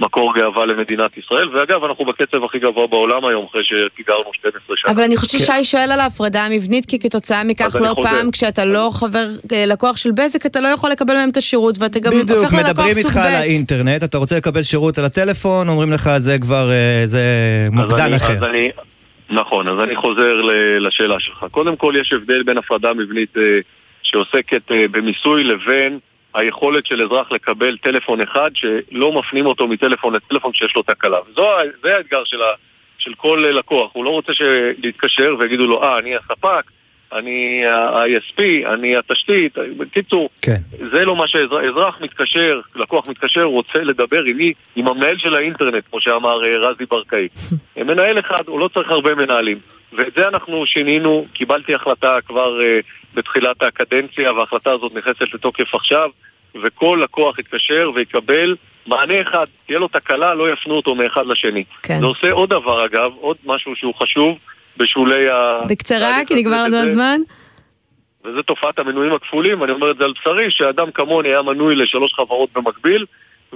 [0.02, 4.92] מקור גאווה למדינת ישראל, ואגב, אנחנו בקצב הכי גבוה בעולם היום, אחרי שפיגרנו 12 שנה.
[4.92, 5.64] אבל אני חושבת ששי כן.
[5.64, 10.10] שואל על ההפרדה המבנית, כי כתוצאה מכך לא פעם, כשאתה לא חבר, אה, לקוח של
[10.12, 12.48] בזק, אתה לא יכול לקבל מהם את השירות, ואתה גם הופך ללקוח סוג ב'.
[12.48, 16.70] בדיוק, מדברים איתך על האינטרנט, אתה רוצה לקבל שירות על הטלפון, אומרים לך זה כבר,
[16.70, 17.22] אה, זה
[17.72, 18.32] מוקדן אחר.
[18.32, 18.70] אז אני,
[19.30, 20.40] נכון, אז אני חוזר
[20.80, 21.44] לשאלה שלך.
[21.50, 23.42] קודם כל, יש הבדל בין הפרדה מבנית אה,
[24.02, 25.98] שעוסקת במיסוי לבין...
[26.34, 31.18] היכולת של אזרח לקבל טלפון אחד שלא מפנים אותו מטלפון לטלפון כשיש לו תקלה.
[31.30, 32.46] וזה האתגר של, ה,
[32.98, 34.32] של כל לקוח, הוא לא רוצה
[34.78, 36.70] להתקשר ויגידו לו, אה, אני הספק,
[37.12, 38.42] אני ה-ISP,
[38.74, 40.56] אני התשתית, בקיצור, כן.
[40.92, 44.52] זה לא מה שאזרח מתקשר, לקוח מתקשר, רוצה לדבר עם?
[44.76, 47.28] עם המנהל של האינטרנט, כמו שאמר אה, רזי ברקאי.
[47.76, 49.58] מנהל אחד, הוא לא צריך הרבה מנהלים.
[49.92, 56.10] ואת זה אנחנו שינינו, קיבלתי החלטה כבר uh, בתחילת הקדנציה, וההחלטה הזאת נכנסת לתוקף עכשיו,
[56.62, 61.64] וכל לקוח יתקשר ויקבל מענה אחד, תהיה לו תקלה, לא יפנו אותו מאחד לשני.
[61.82, 61.98] כן.
[62.00, 64.38] זה עושה עוד דבר אגב, עוד משהו שהוא חשוב
[64.76, 65.60] בשולי ה...
[65.68, 67.20] בקצרה, כי נגמר לנו הזמן.
[68.24, 72.14] וזה תופעת המנויים הכפולים, אני אומר את זה על בשרי, שאדם כמוני היה מנוי לשלוש
[72.14, 73.06] חברות במקביל,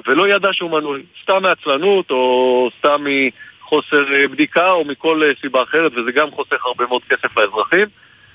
[0.06, 1.02] ולא ידע שהוא מנוי.
[1.22, 6.66] סתם מעצלנות, או סתם מחוסר אה, בדיקה, או מכל אה, סיבה אחרת, וזה גם חוסך
[6.66, 7.86] הרבה מאוד כסף לאזרחים.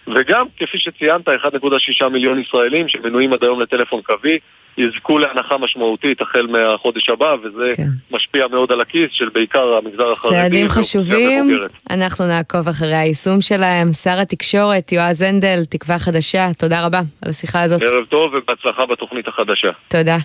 [0.08, 4.40] וגם, כפי שציינת, 1.6 מיליון ישראלים שמנויים עד היום לטלפון קווי,
[4.78, 7.88] יזכו להנחה משמעותית החל מהחודש הבא, וזה כן.
[8.12, 10.36] משפיע מאוד על הכיס של בעיקר המגזר החרדי.
[10.36, 11.52] צעדים חשובים,
[11.90, 13.94] אנחנו נעקוב אחרי היישום שלהם.
[13.94, 17.82] שר התקשורת, יועז הנדל, תקווה חדשה, תודה רבה על השיחה הזאת.
[17.82, 19.70] ערב טוב ובהצלחה בתוכנית החדשה.
[19.88, 20.18] תודה.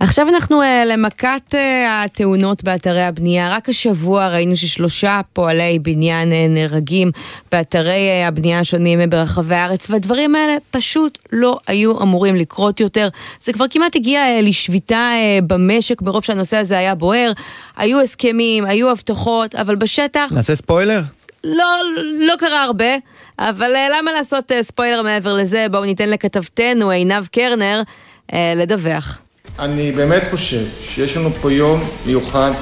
[0.00, 1.56] עכשיו אנחנו uh, למכת uh,
[1.88, 3.48] התאונות באתרי הבנייה.
[3.50, 7.10] רק השבוע ראינו ששלושה פועלי בניין uh, נהרגים
[7.52, 13.08] באתרי uh, הבנייה השונים ברחבי הארץ, והדברים האלה פשוט לא היו אמורים לקרות יותר.
[13.40, 17.32] זה כבר כמעט הגיע uh, לשביתה uh, במשק מרוב שהנושא הזה היה בוער.
[17.76, 20.32] היו הסכמים, היו הבטחות, אבל בשטח...
[20.32, 21.00] נעשה ספוילר?
[21.44, 21.78] לא,
[22.20, 22.96] לא קרה הרבה,
[23.38, 25.66] אבל uh, למה לעשות uh, ספוילר מעבר לזה?
[25.70, 27.82] בואו ניתן לכתבתנו עינב קרנר
[28.30, 29.18] uh, לדווח.
[29.58, 32.52] אני באמת חושב שיש לנו פה יום מיוחד,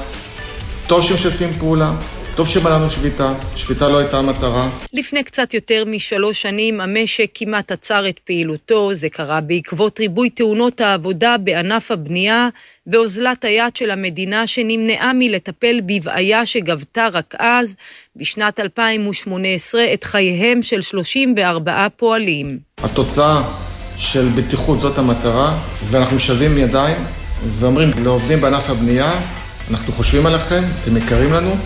[0.87, 1.93] טוב שמשתפים פעולה,
[2.37, 4.69] טוב שבא שביתה, שביתה לא הייתה המטרה.
[4.93, 10.81] לפני קצת יותר משלוש שנים המשק כמעט עצר את פעילותו, זה קרה בעקבות ריבוי תאונות
[10.81, 12.49] העבודה בענף הבנייה
[12.87, 17.75] ואוזלת היד של המדינה שנמנעה מלטפל בבעיה שגבתה רק אז,
[18.17, 22.59] בשנת 2018, את חייהם של 34 פועלים.
[22.83, 23.66] התוצאה
[23.99, 25.59] של בטיחות, זאת המטרה,
[25.91, 26.97] ואנחנו משלבים ידיים
[27.59, 29.13] ואומרים לעובדים בענף הבנייה,
[29.71, 31.57] אנחנו חושבים עליכם, אתם יקרים לנו,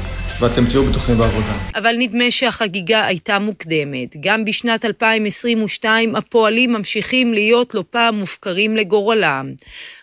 [0.41, 1.53] ואתם תהיו בטוחים בעבודה.
[1.75, 4.17] אבל נדמה שהחגיגה הייתה מוקדמת.
[4.21, 9.53] גם בשנת 2022 הפועלים ממשיכים להיות לא פעם מופקרים לגורלם.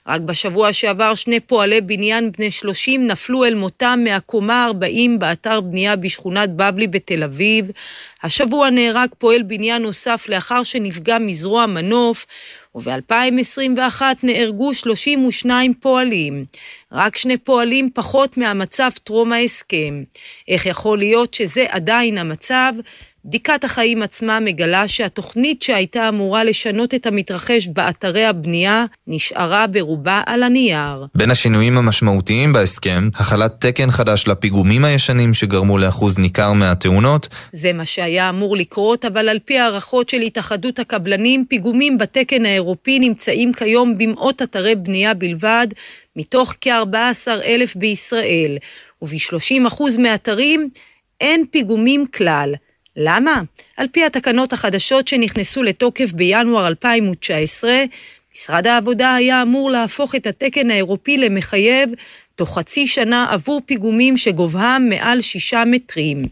[0.07, 5.95] רק בשבוע שעבר שני פועלי בניין בני 30 נפלו אל מותם מהקומה 40 באתר בנייה
[5.95, 7.71] בשכונת בבלי בתל אביב.
[8.23, 12.25] השבוע נהרג פועל בניין נוסף לאחר שנפגע מזרוע מנוף,
[12.77, 16.45] וב-2021 נהרגו 32 פועלים.
[16.91, 20.03] רק שני פועלים פחות מהמצב טרום ההסכם.
[20.47, 22.73] איך יכול להיות שזה עדיין המצב?
[23.27, 30.43] בדיקת החיים עצמה מגלה שהתוכנית שהייתה אמורה לשנות את המתרחש באתרי הבנייה נשארה ברובה על
[30.43, 31.05] הנייר.
[31.15, 37.27] בין השינויים המשמעותיים בהסכם, החלת תקן חדש לפיגומים הישנים שגרמו לאחוז ניכר מהתאונות.
[37.51, 42.99] זה מה שהיה אמור לקרות, אבל על פי הערכות של התאחדות הקבלנים, פיגומים בתקן האירופי
[42.99, 45.67] נמצאים כיום במאות אתרי בנייה בלבד,
[46.15, 48.57] מתוך כ-14 אלף בישראל,
[49.01, 50.69] וב-30% מהאתרים
[51.21, 52.53] אין פיגומים כלל.
[52.97, 53.41] למה?
[53.77, 57.83] על פי התקנות החדשות שנכנסו לתוקף בינואר 2019,
[58.35, 61.89] משרד העבודה היה אמור להפוך את התקן האירופי למחייב
[62.35, 66.23] תוך חצי שנה עבור פיגומים שגובהם מעל שישה מטרים.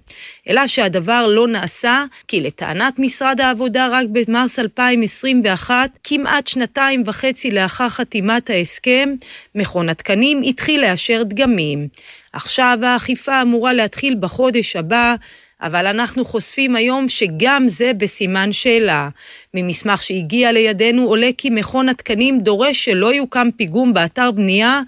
[0.50, 7.90] אלא שהדבר לא נעשה, כי לטענת משרד העבודה רק במרס 2021, כמעט שנתיים וחצי לאחר
[7.90, 9.10] חתימת ההסכם,
[9.56, 11.88] מכון התקנים התחיל לאשר דגמים.
[12.34, 15.16] עכשיו האכיפה אמורה להתחיל בחודש הבא,
[15.66, 19.10] אבל אנחנו חושפים היום שגם זה בסימן שאלה.
[19.54, 24.82] ממסמך שהגיע לידינו עולה כי מכון התקנים דורש שלא יוקם פיגום באתר בנייה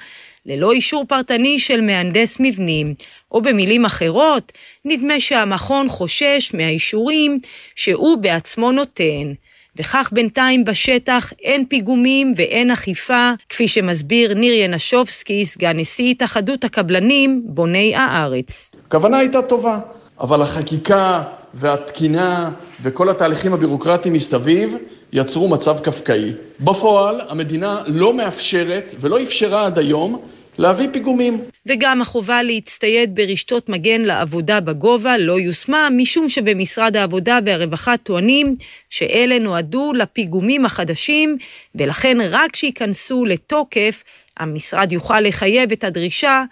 [0.46, 2.94] ללא אישור פרטני של מהנדס מבנים,
[3.32, 4.52] או במילים אחרות,
[4.86, 7.40] נדמה שהמכון חושש מהאישורים
[7.76, 9.34] שהוא בעצמו נותן.
[9.76, 17.42] וכך בינתיים בשטח אין פיגומים ואין אכיפה, כפי שמסביר ניר ינשובסקי, סגן נשיא התאחדות הקבלנים,
[17.46, 18.72] בוני הארץ.
[18.88, 19.80] הכוונה הייתה טובה,
[20.20, 22.52] אבל החקיקה והתקינה
[22.82, 24.78] וכל התהליכים הבירוקרטיים מסביב
[25.14, 26.34] יצרו מצב קפקאי.
[26.60, 30.22] בפועל המדינה לא מאפשרת ולא אפשרה עד היום
[30.58, 31.42] להביא פיגומים.
[31.66, 38.56] וגם החובה להצטייד ברשתות מגן לעבודה בגובה לא יושמה, משום שבמשרד העבודה והרווחה טוענים
[38.90, 41.38] שאלה נועדו לפיגומים החדשים,
[41.76, 44.04] ולכן רק שייכנסו לתוקף,
[44.38, 46.44] המשרד יוכל לחייב את הדרישה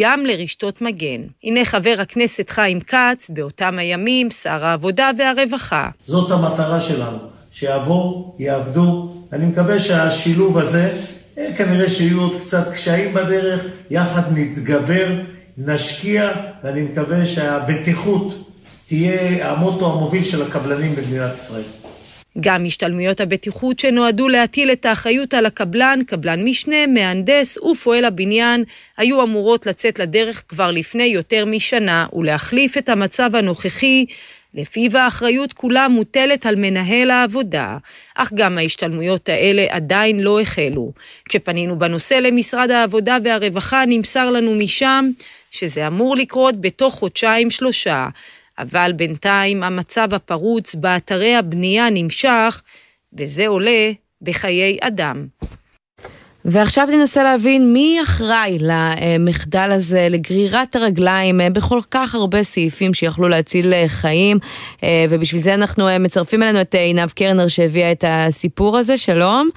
[0.00, 1.22] גם לרשתות מגן.
[1.44, 5.88] הנה חבר הכנסת חיים כץ, באותם הימים שר העבודה והרווחה.
[6.06, 7.18] זאת המטרה שלנו,
[7.52, 9.14] שיעבור, יעבדו.
[9.32, 10.98] אני מקווה שהשילוב הזה
[11.56, 15.08] כנראה שיהיו עוד קצת קשיים בדרך, יחד נתגבר,
[15.58, 16.30] נשקיע,
[16.64, 18.52] ואני מקווה שהבטיחות
[18.86, 21.62] תהיה המוטו המוביל של הקבלנים במדינת ישראל.
[22.40, 28.64] גם השתלמויות הבטיחות שנועדו להטיל את האחריות על הקבלן, קבלן משנה, מהנדס ופועל הבניין,
[28.96, 34.06] היו אמורות לצאת לדרך כבר לפני יותר משנה ולהחליף את המצב הנוכחי.
[34.54, 37.78] לפיו האחריות כולה מוטלת על מנהל העבודה,
[38.14, 40.92] אך גם ההשתלמויות האלה עדיין לא החלו.
[41.28, 45.10] כשפנינו בנושא למשרד העבודה והרווחה נמסר לנו משם
[45.50, 48.08] שזה אמור לקרות בתוך חודשיים-שלושה,
[48.58, 52.62] אבל בינתיים המצב הפרוץ באתרי הבנייה נמשך,
[53.18, 53.90] וזה עולה
[54.22, 55.26] בחיי אדם.
[56.44, 63.72] ועכשיו ננסה להבין מי אחראי למחדל הזה, לגרירת הרגליים בכל כך הרבה סעיפים שיכלו להציל
[63.86, 64.38] חיים,
[65.10, 69.48] ובשביל זה אנחנו מצרפים אלינו את עינב קרנר שהביאה את הסיפור הזה, שלום.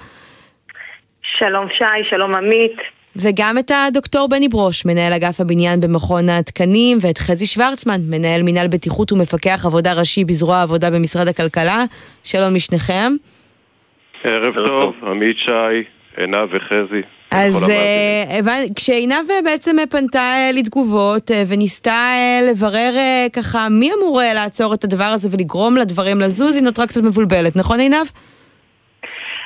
[1.38, 2.76] שלום שי, שלום עמית.
[3.16, 8.68] וגם את הדוקטור בני ברוש, מנהל אגף הבניין במכון התקנים, ואת חזי שוורצמן, מנהל מינהל
[8.68, 11.84] בטיחות ומפקח עבודה ראשי בזרוע העבודה במשרד הכלכלה.
[12.24, 13.12] שלום לשניכם.
[14.24, 15.84] ערב טוב, עמית שי,
[16.16, 17.02] עינב וחזי.
[17.30, 22.08] אז uh, כשעינב בעצם פנתה uh, לתגובות וניסתה
[22.50, 22.94] לברר
[23.32, 27.80] ככה מי אמור לעצור את הדבר הזה ולגרום לדברים לזוז, היא נותרה קצת מבולבלת, נכון
[27.80, 28.06] עינב?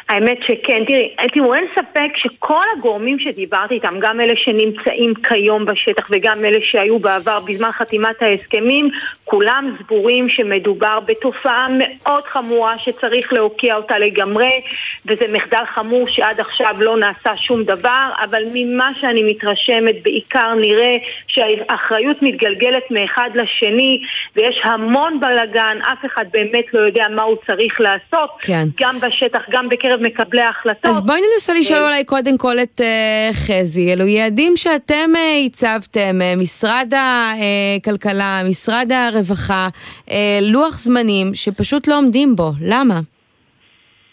[0.09, 6.09] האמת שכן, תראי, תראו, אין ספק שכל הגורמים שדיברתי איתם, גם אלה שנמצאים כיום בשטח
[6.11, 8.91] וגם אלה שהיו בעבר בזמן חתימת ההסכמים,
[9.25, 14.61] כולם סבורים שמדובר בתופעה מאוד חמורה שצריך להוקיע אותה לגמרי,
[15.07, 20.97] וזה מחדל חמור שעד עכשיו לא נעשה שום דבר, אבל ממה שאני מתרשמת בעיקר נראה
[21.29, 24.03] שהאחריות מתגלגלת מאחד לשני,
[24.37, 28.65] ויש המון בלאגן, אף אחד באמת לא יודע מה הוא צריך לעשות, כן.
[28.81, 30.87] גם בשטח, גם בקרב בקרב מקבלי ההחלטות.
[30.87, 36.19] אז בואי ננסה לשאול אולי קודם כל את uh, חזי, אלו יעדים שאתם uh, הצבתם,
[36.21, 39.69] uh, משרד הכלכלה, משרד הרווחה,
[40.07, 43.01] uh, לוח זמנים שפשוט לא עומדים בו, למה?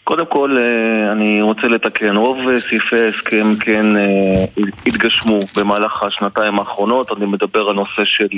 [0.04, 0.56] קודם כל,
[1.12, 3.86] אני רוצה לתקן, רוב סעיפי ההסכם כן
[4.86, 8.28] התגשמו במהלך השנתיים האחרונות, אני מדבר על נושא של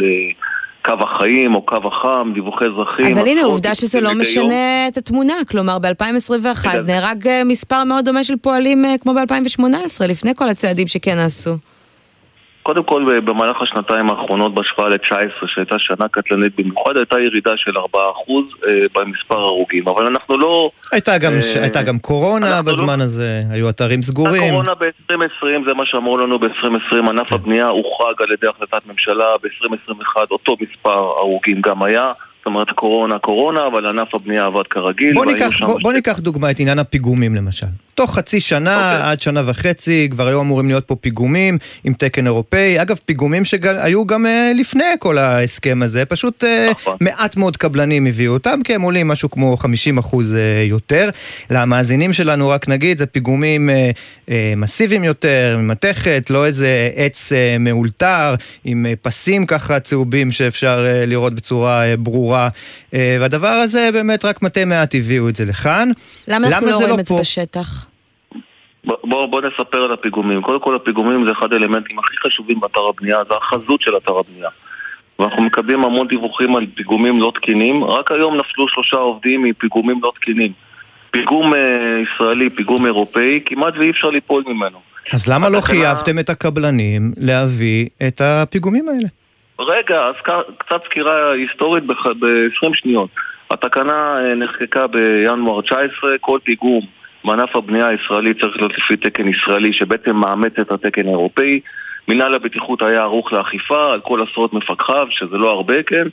[0.87, 3.18] קו החיים או קו החם, דיווחי אזרחים.
[3.18, 8.25] אבל הנה, עובדה שזה לא משנה את התמונה, כלומר ב-2021 נהרג אה, מספר מאוד דומה
[8.25, 11.57] של פועלים אה, כמו ב-2018, לפני כל הצעדים שכן עשו.
[12.66, 17.81] קודם כל, במהלך השנתיים האחרונות, בהשוואה ל-19, שהייתה שנה קטלנית במיוחד, הייתה ירידה של 4%
[17.96, 20.70] אה, במספר הרוגים, אבל אנחנו לא...
[20.92, 23.05] הייתה גם, אה, הייתה גם קורונה לא- בזמן לא...
[23.05, 24.42] הזה, היו אתרים סגורים.
[24.42, 27.35] הקורונה ב-2020, זה מה שאמרו לנו ב-2020, ענף כן.
[27.35, 32.12] הבנייה הוחרג על ידי החלטת ממשלה, ב-2021 אותו מספר הרוגים גם היה.
[32.38, 35.14] זאת אומרת קורונה קורונה, אבל ענף הבנייה עבד כרגיל.
[35.14, 37.86] בוא ניקח, בוא, בוא ניקח דוגמא את עניין הפיגומים למשל.
[37.96, 38.96] תוך חצי שנה okay.
[38.96, 39.11] אוקיי.
[39.11, 42.82] עד שנה וחצי כבר היו אמורים להיות פה פיגומים עם תקן אירופאי.
[42.82, 46.96] אגב, פיגומים שהיו גם uh, לפני כל ההסכם הזה, פשוט uh, נכון.
[47.00, 51.11] מעט מאוד קבלנים הביאו אותם, כי הם עולים משהו כמו 50 אחוז uh, יותר.
[51.50, 53.72] למאזינים שלנו רק נגיד, זה פיגומים uh,
[54.26, 60.85] uh, מסיביים יותר, ממתכת, לא איזה עץ uh, מאולתר, עם uh, פסים ככה צהובים שאפשר
[60.85, 62.48] uh, לראות בצורה uh, ברורה.
[62.90, 65.90] Uh, והדבר הזה באמת רק מתי מעט הביאו את זה לכאן.
[66.28, 67.86] למה אנחנו לא רואים לא את זה בשטח?
[68.87, 70.42] בוא, בוא נספר על הפיגומים.
[70.42, 74.49] קודם כל הפיגומים זה אחד האלמנטים הכי חשובים באתר הבנייה, זה החזות של אתר הבנייה.
[75.18, 77.85] ואנחנו מקבלים המון דיווחים על פיגומים לא תקינים.
[77.85, 80.53] רק היום נפלו שלושה עובדים מפיגומים לא תקינים.
[81.11, 81.57] פיגום uh,
[82.03, 84.79] ישראלי, פיגום אירופאי, כמעט ואי אפשר ליפול ממנו.
[85.12, 89.09] אז למה לא חייבתם את הקבלנים להביא את הפיגומים האלה?
[89.59, 90.14] רגע, אז
[90.59, 93.11] קצת סקירה היסטורית ב-20 שניות.
[93.51, 96.81] התקנה אה, נחקקה בינואר 19, כל פיגום
[97.26, 101.60] בענף הבנייה הישראלי צריך להיות לפי תקן ישראלי שבעצם מאמץ את התקן האירופאי.
[102.08, 106.06] מנהל הבטיחות היה ערוך לאכיפה על כל עשרות מפקחיו, שזה לא הרבה, כן,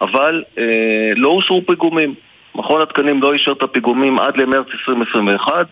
[0.00, 2.14] אבל אה, לא אושרו פיגומים.
[2.54, 5.66] מכון התקנים לא אישר את הפיגומים עד למרץ 2021.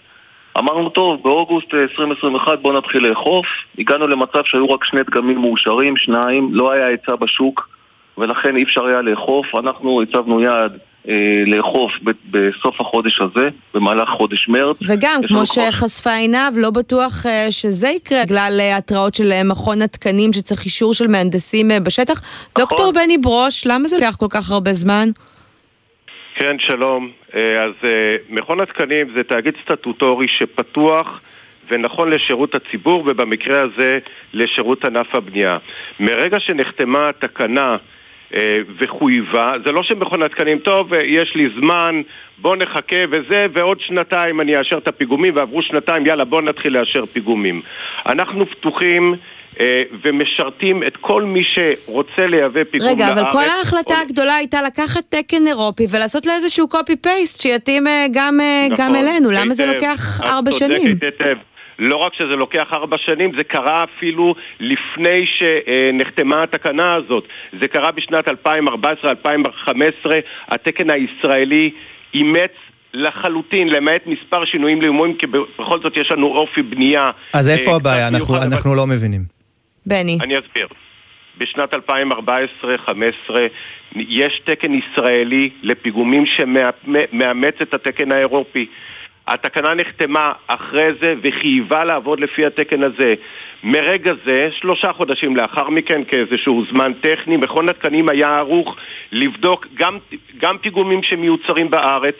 [0.58, 3.46] אמרנו, טוב, באוגוסט 2021 בואו נתחיל לאכוף.
[3.78, 7.68] הגענו למצב שהיו רק שני דגמים מאושרים, שניים, לא היה היצע בשוק,
[8.18, 9.46] ולכן אי אפשר היה לאכוף.
[9.54, 10.78] אנחנו הצבנו יעד אה,
[11.46, 11.92] לאכוף
[12.30, 14.76] בסוף החודש הזה, במהלך חודש מרץ.
[14.88, 20.32] וגם, כמו שחשפה עינב, לא בטוח אה, שזה יקרה בגלל אה, התראות של מכון התקנים
[20.32, 22.20] שצריך אישור של מהנדסים בשטח.
[22.20, 22.52] נכון.
[22.58, 25.08] דוקטור בני ברוש, למה זה לוקח כל כך הרבה זמן?
[26.34, 27.10] כן, שלום.
[27.34, 27.88] אז
[28.28, 31.20] מכון התקנים זה תאגיד סטטוטורי שפתוח
[31.70, 33.98] ונכון לשירות הציבור, ובמקרה הזה
[34.32, 35.58] לשירות ענף הבנייה.
[36.00, 37.76] מרגע שנחתמה התקנה אה,
[38.78, 42.02] וחויבה, זה לא שמכון התקנים, טוב, אה, יש לי זמן,
[42.38, 47.06] בוא נחכה וזה, ועוד שנתיים אני אאשר את הפיגומים, ועברו שנתיים, יאללה, בוא נתחיל לאשר
[47.06, 47.62] פיגומים.
[48.06, 49.14] אנחנו פתוחים
[49.60, 53.18] אה, ומשרתים את כל מי שרוצה לייבא פיגום רגע, לארץ.
[53.18, 54.00] רגע, אבל כל ההחלטה או...
[54.00, 59.30] הגדולה הייתה לקחת תקן אירופי ולעשות לו איזשהו copy-paste שיתאים גם, נכון, גם אלינו.
[59.30, 60.98] למה זה לוקח ארבע שנים?
[61.02, 61.36] היטב.
[61.78, 67.28] לא רק שזה לוקח ארבע שנים, זה קרה אפילו לפני שנחתמה התקנה הזאת.
[67.60, 68.30] זה קרה בשנת 2014-2015,
[70.48, 71.70] התקן הישראלי
[72.14, 72.52] אימץ
[72.94, 77.10] לחלוטין, למעט מספר שינויים לאומיים, כי בכל זאת יש לנו אופי בנייה.
[77.32, 78.08] אז איפה אה, הבעיה?
[78.08, 79.24] אנחנו, אנחנו לא מבינים.
[79.86, 80.18] בני.
[80.22, 80.66] אני אסביר.
[81.38, 83.34] בשנת 2014-2015
[83.96, 88.66] יש תקן ישראלי לפיגומים שמאמץ את התקן האירופי.
[89.28, 93.14] התקנה נחתמה אחרי זה וחייבה לעבוד לפי התקן הזה.
[93.64, 98.76] מרגע זה, שלושה חודשים לאחר מכן, כאיזשהו זמן טכני, מכון התקנים היה ערוך
[99.12, 99.98] לבדוק גם,
[100.40, 102.14] גם פיגומים שמיוצרים בארץ,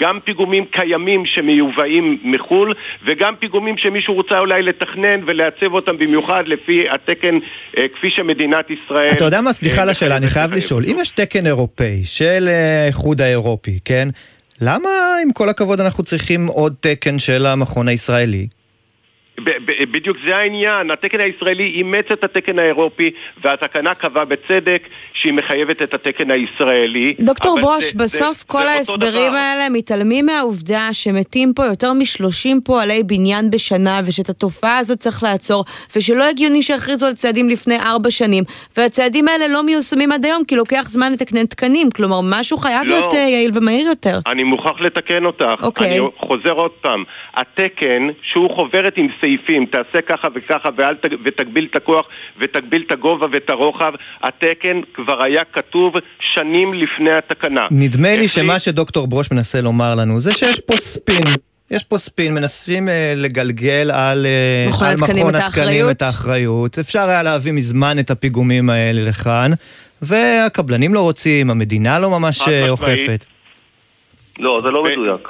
[0.00, 6.88] גם פיגומים קיימים שמיובאים מחו"ל, וגם פיגומים שמישהו רוצה אולי לתכנן ולעצב אותם במיוחד לפי
[6.88, 7.38] התקן
[7.78, 9.12] אה, כפי שמדינת ישראל...
[9.12, 9.52] אתה יודע מה?
[9.52, 10.84] סליחה על השאלה, אני חייב לשאול.
[10.86, 14.08] אם יש תקן אירופאי של אה, האיחוד האירופי, כן?
[14.60, 14.88] למה
[15.22, 18.48] עם כל הכבוד אנחנו צריכים עוד תקן של המכון הישראלי?
[19.90, 23.10] בדיוק זה העניין, התקן הישראלי אימץ את התקן האירופי
[23.44, 27.14] והתקנה קבעה בצדק שהיא מחייבת את התקן הישראלי.
[27.20, 32.60] דוקטור ברוש, זה, בסוף זה, כל זה ההסברים האלה מתעלמים מהעובדה שמתים פה יותר מ-30
[32.64, 35.64] פועלי בניין בשנה ושאת התופעה הזאת צריך לעצור
[35.96, 38.44] ושלא הגיוני שהכריזו על צעדים לפני ארבע שנים.
[38.76, 42.96] והצעדים האלה לא מיושמים עד היום כי לוקח זמן לתקנן תקנים, כלומר משהו חייב לא,
[42.98, 44.18] להיות אה, יעיל ומהיר יותר.
[44.26, 45.98] אני מוכרח לתקן אותך, אוקיי.
[45.98, 51.68] אני חוזר עוד פעם, התקן שהוא חוברת עם סעיפים, תעשה ככה וככה ואל ת, ותגביל
[51.70, 52.06] את הכוח
[52.38, 55.94] ותגביל את הגובה ואת הרוחב, התקן כבר היה כתוב
[56.34, 57.66] שנים לפני התקנה.
[57.70, 61.24] נדמה לי שמה שדוקטור ברוש מנסה לומר לנו זה שיש פה ספין.
[61.70, 66.78] יש פה ספין, מנסים uh, לגלגל על, uh, מכון על מכון התקנים את האחריות.
[66.78, 69.50] אפשר היה להביא מזמן את הפיגומים האלה לכאן,
[70.02, 73.24] והקבלנים לא רוצים, המדינה לא ממש אוכפת.
[74.38, 75.28] לא, זה לא מדויק.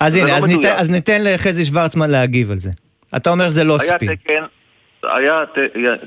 [0.00, 2.70] אז הנה, לא אז, ניתן, אז ניתן לחזי שוורצמן להגיב על זה.
[3.16, 4.14] אתה אומר שזה לא ספין.
[4.14, 4.44] תקן,
[5.02, 5.44] היה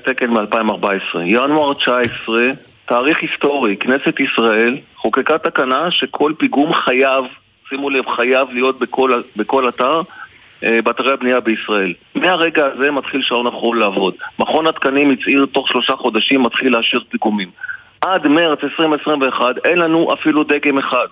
[0.03, 2.49] תקן מ-2014, ינואר 19,
[2.85, 7.25] תאריך היסטורי, כנסת ישראל חוקקה תקנה שכל פיגום חייב,
[7.69, 10.01] שימו לב, חייב להיות בכל, בכל אתר
[10.63, 11.93] אה, באתרי הבנייה בישראל.
[12.15, 14.13] מהרגע הזה מתחיל שעון החול לעבוד.
[14.39, 17.49] מכון התקנים הצהיר תוך שלושה חודשים מתחיל לאשר פיגומים.
[18.01, 21.07] עד מרץ 2021 אין לנו אפילו דגם אחד.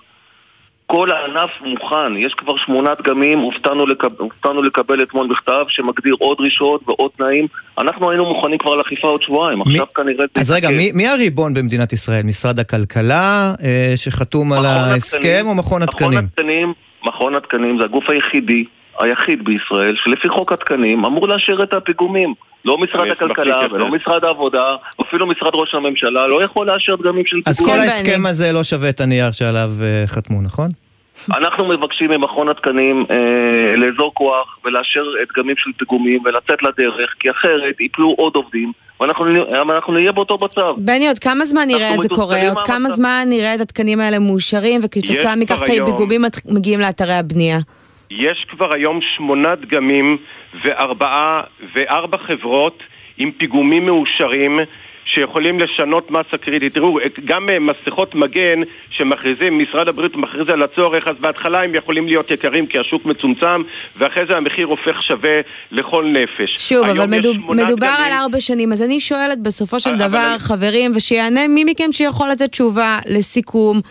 [0.91, 4.09] כל הענף מוכן, יש כבר שמונה דגמים, הופתענו, לקב...
[4.17, 7.45] הופתענו לקבל אתמול מכתב שמגדיר עוד דרישות ועוד תנאים.
[7.77, 9.73] אנחנו היינו מוכנים כבר לאכיפה עוד שבועיים, מי...
[9.73, 10.25] עכשיו כנראה...
[10.35, 12.23] אז רגע, מי, מי הריבון במדינת ישראל?
[12.23, 16.09] משרד הכלכלה אה, שחתום על ההסכם התקנים, או מכון התקנים?
[16.09, 16.73] מכון התקנים,
[17.03, 18.63] מכון התקנים זה הגוף היחידי,
[18.99, 22.33] היחיד בישראל, שלפי חוק התקנים אמור לאשר את הפיגומים.
[22.65, 27.35] לא משרד הכלכלה ולא משרד העבודה, אפילו משרד ראש הממשלה לא יכול לאשר דגמים של
[27.35, 27.43] פיגומים.
[27.45, 30.71] אז כל ההסכם הזה לא שווה את הנייר שעליו אה, חתמו, נכון?
[31.29, 35.03] אנחנו מבקשים ממכון התקנים אה, לאזור כוח ולאשר
[35.35, 40.73] דגמים של פיגומים ולצאת לדרך, כי אחרת ייפלו עוד עובדים ואנחנו נהיה באותו מצב.
[40.77, 42.49] בני, עוד כמה זמן נראה את זה קורה?
[42.49, 47.59] עוד כמה זמן נראה את התקנים האלה מאושרים וכתוצאה מכך את הפיגומים מגיעים לאתרי הבנייה?
[48.11, 50.17] יש כבר היום שמונה דגמים
[50.65, 51.41] וארבעה,
[51.75, 52.83] וארבע חברות
[53.17, 54.59] עם פיגומים מאושרים
[55.05, 56.73] שיכולים לשנות מסה קריטית.
[56.73, 62.05] תראו, גם אה, מסכות מגן שמכריזים, משרד הבריאות מכריז על הצורך, אז בהתחלה הם יכולים
[62.05, 63.61] להיות יקרים כי השוק מצומצם,
[63.97, 65.41] ואחרי זה המחיר הופך שווה
[65.71, 66.69] לכל נפש.
[66.69, 68.05] שוב, אבל מדוב, מדובר דגמים...
[68.05, 70.39] על ארבע שנים, אז אני שואלת בסופו של דבר, אני...
[70.39, 73.81] חברים, ושיענה מי מכם שיכול לתת תשובה לסיכום.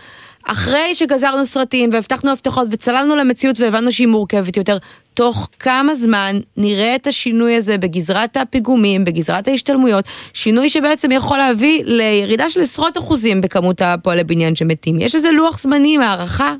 [0.47, 4.77] אחרי שגזרנו סרטים והבטחנו הבטחות וצללנו למציאות והבנו שהיא מורכבת יותר,
[5.13, 11.81] תוך כמה זמן נראה את השינוי הזה בגזרת הפיגומים, בגזרת ההשתלמויות, שינוי שבעצם יכול להביא
[11.85, 14.95] לירידה של עשרות אחוזים בכמות הפועלי בניין שמתים.
[14.99, 16.53] יש איזה לוח זמנים, הערכה?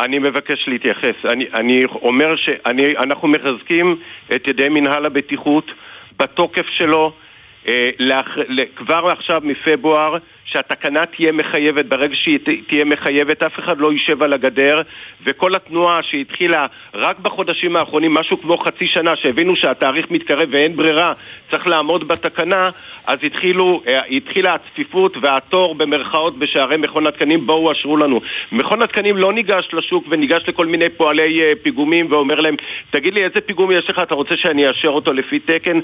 [0.00, 1.16] אני מבקש להתייחס.
[1.24, 3.96] אני, אני אומר שאנחנו מחזקים
[4.34, 5.70] את ידי מנהל הבטיחות
[6.18, 7.12] בתוקף שלו.
[7.68, 8.26] אה, לאח...
[8.76, 10.16] כבר עכשיו מפברואר
[10.46, 12.38] שהתקנה תהיה מחייבת, ברגע שהיא
[12.68, 14.76] תהיה מחייבת אף אחד לא יישב על הגדר
[15.24, 21.12] וכל התנועה שהתחילה רק בחודשים האחרונים, משהו כמו חצי שנה, שהבינו שהתאריך מתקרב ואין ברירה,
[21.50, 22.70] צריך לעמוד בתקנה,
[23.06, 28.20] אז התחילו, אה, התחילה הצפיפות והתור במרכאות בשערי מכון התקנים, בואו אשרו לנו.
[28.52, 32.56] מכון התקנים לא ניגש לשוק וניגש לכל מיני פועלי אה, פיגומים ואומר להם,
[32.90, 35.80] תגיד לי איזה פיגום יש לך, אתה רוצה שאני אאשר אותו לפי תקן?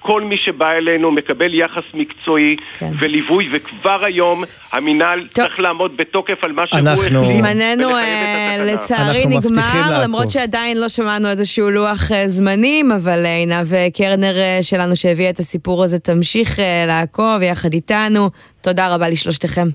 [0.00, 2.90] כל מי שבא אלינו מקבל יחס מקצועי כן.
[2.98, 3.48] וליווי
[3.80, 5.28] כבר היום המינהל טוב.
[5.32, 7.02] צריך לעמוד בתוקף על מה שהוא אנחנו...
[7.02, 7.32] החליט.
[7.32, 14.34] זמננו אה, לצערי נגמר, למרות שעדיין לא שמענו איזשהו לוח זמנים, אבל עינב קרנר
[14.66, 18.30] שלנו שהביאה את הסיפור הזה תמשיך לעקוב יחד איתנו.
[18.60, 19.68] תודה רבה לשלושתכם.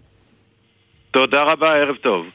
[1.11, 2.25] תודה רבה, ערב טוב.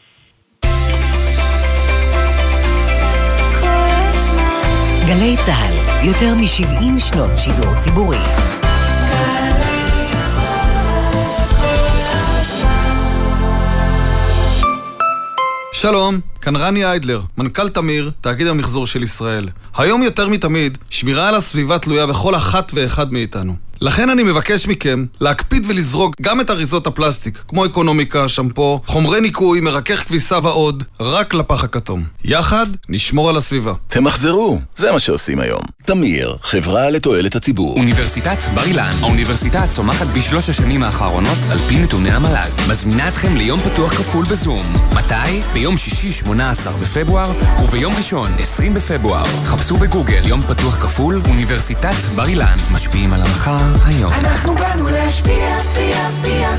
[5.07, 8.56] גלי צה"ל, יותר מ-70 שנות שידור ציבורי.
[15.81, 19.49] שלום, כאן רני איידלר, מנכ"ל תמיר, תאגיד המחזור של ישראל.
[19.77, 23.57] היום יותר מתמיד, שמירה על הסביבה תלויה בכל אחת ואחד מאיתנו.
[23.81, 29.61] לכן אני מבקש מכם להקפיד ולזרוק גם את אריזות הפלסטיק, כמו אקונומיקה, שמפו, חומרי ניקוי,
[29.61, 32.05] מרכך כביסה ועוד, רק לפח הכתום.
[32.25, 33.73] יחד נשמור על הסביבה.
[33.89, 35.61] תמחזרו, זה מה שעושים היום.
[35.85, 37.77] תמיר, חברה לתועלת הציבור.
[37.77, 42.51] אוניברסיטת בר אילן, האוניברסיטה הצומחת בשלוש השנים האחרונות על פי נתוני המל"ג.
[42.71, 44.77] מזמינה אתכם ליום פתוח כפול בזום.
[44.97, 45.41] מתי?
[45.53, 47.33] ביום שישי 18 בפברואר
[47.65, 49.25] וביום ראשון 20 בפברואר.
[49.45, 52.57] חפשו בגוגל יום פתוח כפול, אוניברסיטת בר אילן.
[52.71, 54.13] משפיעים על המחר היום.
[54.13, 56.57] אנחנו באנו להשפיע, פיה, פיה.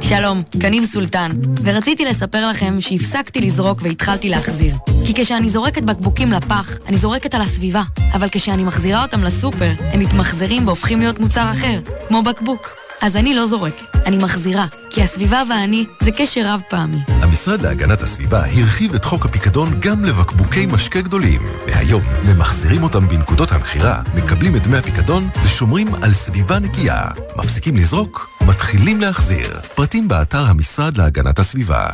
[0.00, 1.30] שלום, קניב סולטן,
[1.64, 4.74] ורציתי לספר לכם שהפסקתי לזרוק והתחלתי להחזיר.
[5.06, 7.82] כי כשאני זורקת בקבוקים לפח, אני זורקת על הסביבה,
[8.14, 12.83] אבל כשאני מחזירה אותם לסופר, הם מתמחזרים והופכים להיות מוצר אחר, כמו בקבוק.
[13.04, 16.98] אז אני לא זורקת, אני מחזירה, כי הסביבה ואני זה קשר רב פעמי.
[17.08, 21.40] המשרד להגנת הסביבה הרחיב את חוק הפיקדון גם לבקבוקי משקה גדולים.
[21.66, 27.02] והיום ממחזירים אותם בנקודות המכירה, מקבלים את דמי הפיקדון ושומרים על סביבה נקייה.
[27.36, 29.60] מפסיקים לזרוק, מתחילים להחזיר.
[29.74, 31.86] פרטים באתר המשרד להגנת הסביבה.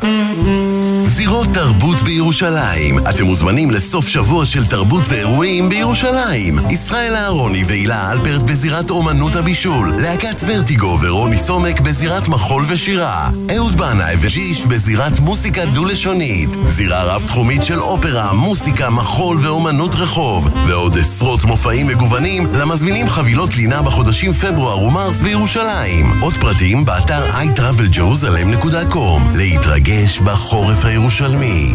[1.04, 2.98] זירות תרבות בירושלים.
[2.98, 6.58] אתם מוזמנים לסוף שבוע של תרבות ואירועים בירושלים.
[6.70, 9.94] ישראל אהרוני והילה אלפרט בזירת אומנות הבישול.
[9.98, 13.30] להקת ורטיגו ורוני סומק בזירת מחול ושירה.
[13.56, 16.50] אהוד בנאי וג'יש בזירת מוסיקה דו-לשונית.
[16.66, 20.48] זירה רב-תחומית של אופרה, מוסיקה, מחול ואומנות רחוב.
[20.68, 26.22] ועוד עשרות מופעים מגוונים למזמינים חבילות לינה בחודשים פברואר ומרס בירושלים.
[26.22, 31.72] עוד פרטים באתר iTravelJerusalem.com להתרגש בחורף הירושלמי.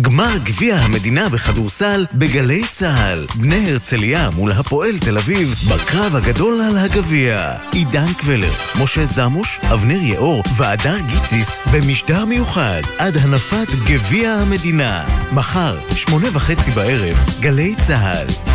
[0.00, 3.26] גמר גביע המדינה בכדורסל בגלי צה"ל.
[3.34, 7.54] בני הרצליה מול הפועל תל אביב בקרב הגדול על הגביע.
[7.72, 15.04] עידן קבלר, משה זמוש, אבנר יאור והדר גיציס במשדר מיוחד עד הנפת גביע המדינה.
[15.32, 18.51] מחר, שמונה וחצי בערב, גלי צה"ל.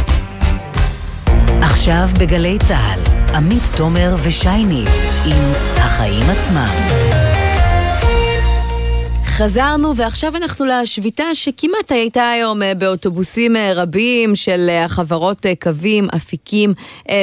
[1.62, 3.00] עכשיו בגלי צה"ל,
[3.36, 4.86] עמית תומר ושייני
[5.26, 7.27] עם החיים עצמם.
[9.38, 16.08] חזרנו ועכשיו אנחנו לשביתה שכמעט הייתה היום אה, באוטובוסים אה, רבים של אה, החברות קווים,
[16.16, 16.74] אפיקים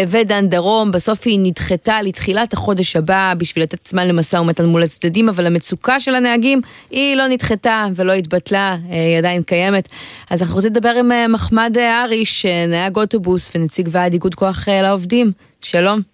[0.08, 0.90] ודן דרום.
[0.90, 6.00] בסוף היא נדחתה לתחילת החודש הבא בשביל לתת זמן למשא ומתן מול הצדדים, אבל המצוקה
[6.00, 6.60] של הנהגים
[6.90, 9.88] היא לא נדחתה ולא התבטלה, היא עדיין קיימת.
[10.30, 15.32] אז אנחנו רוצים לדבר עם מחמד אריש, נהג אוטובוס ונציג ועד איגוד כוח לעובדים.
[15.62, 16.13] שלום.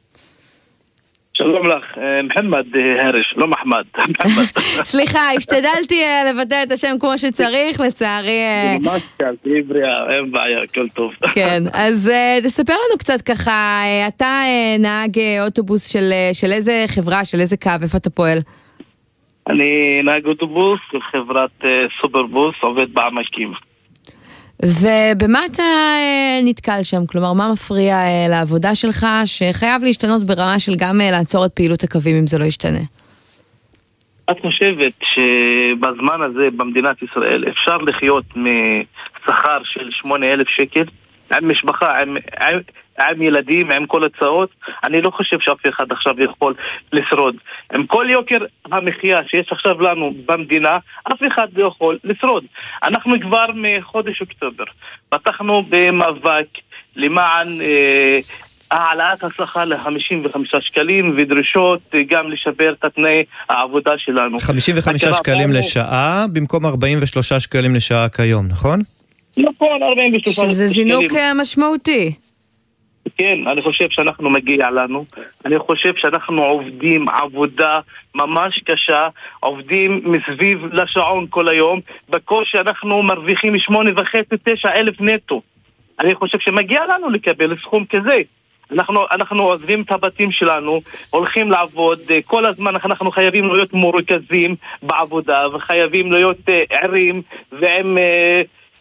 [1.40, 3.84] שלום לך, אה, מוחמד אה, הרש, לא מחמד,
[4.84, 8.40] סליחה, השתדלתי אה, לבטא את השם כמו שצריך, לצערי...
[8.80, 11.12] ממש קל, תהיי בריאה, אין בעיה, הכל טוב.
[11.34, 12.12] כן, אז
[12.42, 14.42] תספר לנו קצת ככה, אתה
[14.78, 15.86] נהג אוטובוס
[16.32, 18.38] של איזה חברה, של איזה קו, איפה אתה פועל?
[19.48, 21.64] אני נהג אוטובוס של חברת
[22.00, 23.52] סופרבוס, עובד בעמקים.
[24.64, 27.06] ובמה אתה אה, נתקל שם?
[27.06, 31.82] כלומר, מה מפריע אה, לעבודה שלך שחייב להשתנות ברמה של גם אה, לעצור את פעילות
[31.82, 32.78] הקווים אם זה לא ישתנה?
[34.30, 40.84] את חושבת שבזמן הזה במדינת ישראל אפשר לחיות משכר של 8,000 שקל?
[41.32, 42.16] עם משפחה, עם,
[42.98, 44.50] עם ילדים, עם כל הצעות,
[44.84, 46.54] אני לא חושב שאף אחד עכשיו יכול
[46.92, 47.36] לשרוד.
[47.74, 48.38] עם כל יוקר
[48.72, 52.44] המחיה שיש עכשיו לנו במדינה, אף אחד לא יכול לשרוד.
[52.82, 54.64] אנחנו כבר מחודש אוקטובר
[55.08, 56.46] פתחנו במאבק
[56.96, 58.18] למען אה,
[58.70, 64.40] העלאת השכר ל-55 שקלים ודרישות אה, גם לשפר את תנאי העבודה שלנו.
[64.40, 65.58] 55 שקלים לנו...
[65.58, 68.80] לשעה במקום 43 שקלים לשעה כיום, נכון?
[69.36, 70.48] נכון, 43 שקלים.
[70.48, 72.12] שזה זינוק אה, משמעותי.
[73.18, 75.04] כן, אני חושב שאנחנו מגיע לנו.
[75.44, 77.80] אני חושב שאנחנו עובדים עבודה
[78.14, 79.08] ממש קשה,
[79.40, 81.80] עובדים מסביב לשעון כל היום.
[82.08, 85.42] בקושי אנחנו מרוויחים שמונה וחצי, תשע אלף נטו.
[86.00, 88.16] אני חושב שמגיע לנו לקבל סכום כזה.
[88.72, 90.80] אנחנו, אנחנו עוזבים את הבתים שלנו,
[91.10, 96.38] הולכים לעבוד, כל הזמן אנחנו חייבים להיות מורכזים בעבודה וחייבים להיות
[96.70, 97.22] ערים
[97.52, 97.98] ועם...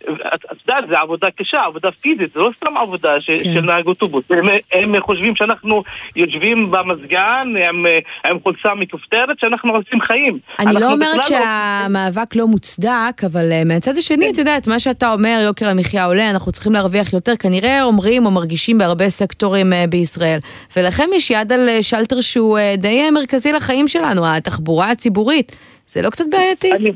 [0.04, 3.54] את יודעת, זו עבודה קשה, עבודה פיזית, זה לא סתם עבודה ש, כן.
[3.54, 4.24] של נהג אוטובוס.
[4.30, 5.84] הם, הם חושבים שאנחנו
[6.16, 7.86] יושבים במזגן עם,
[8.26, 10.40] עם חולצה מכופתרת, שאנחנו עושים חיים.
[10.60, 14.32] אני לא אומרת שהמאבק לא מוצדק, אבל uh, מהצד השני, כן.
[14.34, 18.32] את יודעת, מה שאתה אומר, יוקר המחיה עולה, אנחנו צריכים להרוויח יותר, כנראה אומרים או
[18.32, 20.40] מרגישים בהרבה סקטורים uh, בישראל.
[20.78, 25.56] ולכם יש יד על uh, שלטר שהוא די מרכזי לחיים שלנו, התחבורה הציבורית.
[25.88, 26.74] זה לא קצת בעייתי?
[26.74, 26.92] אני...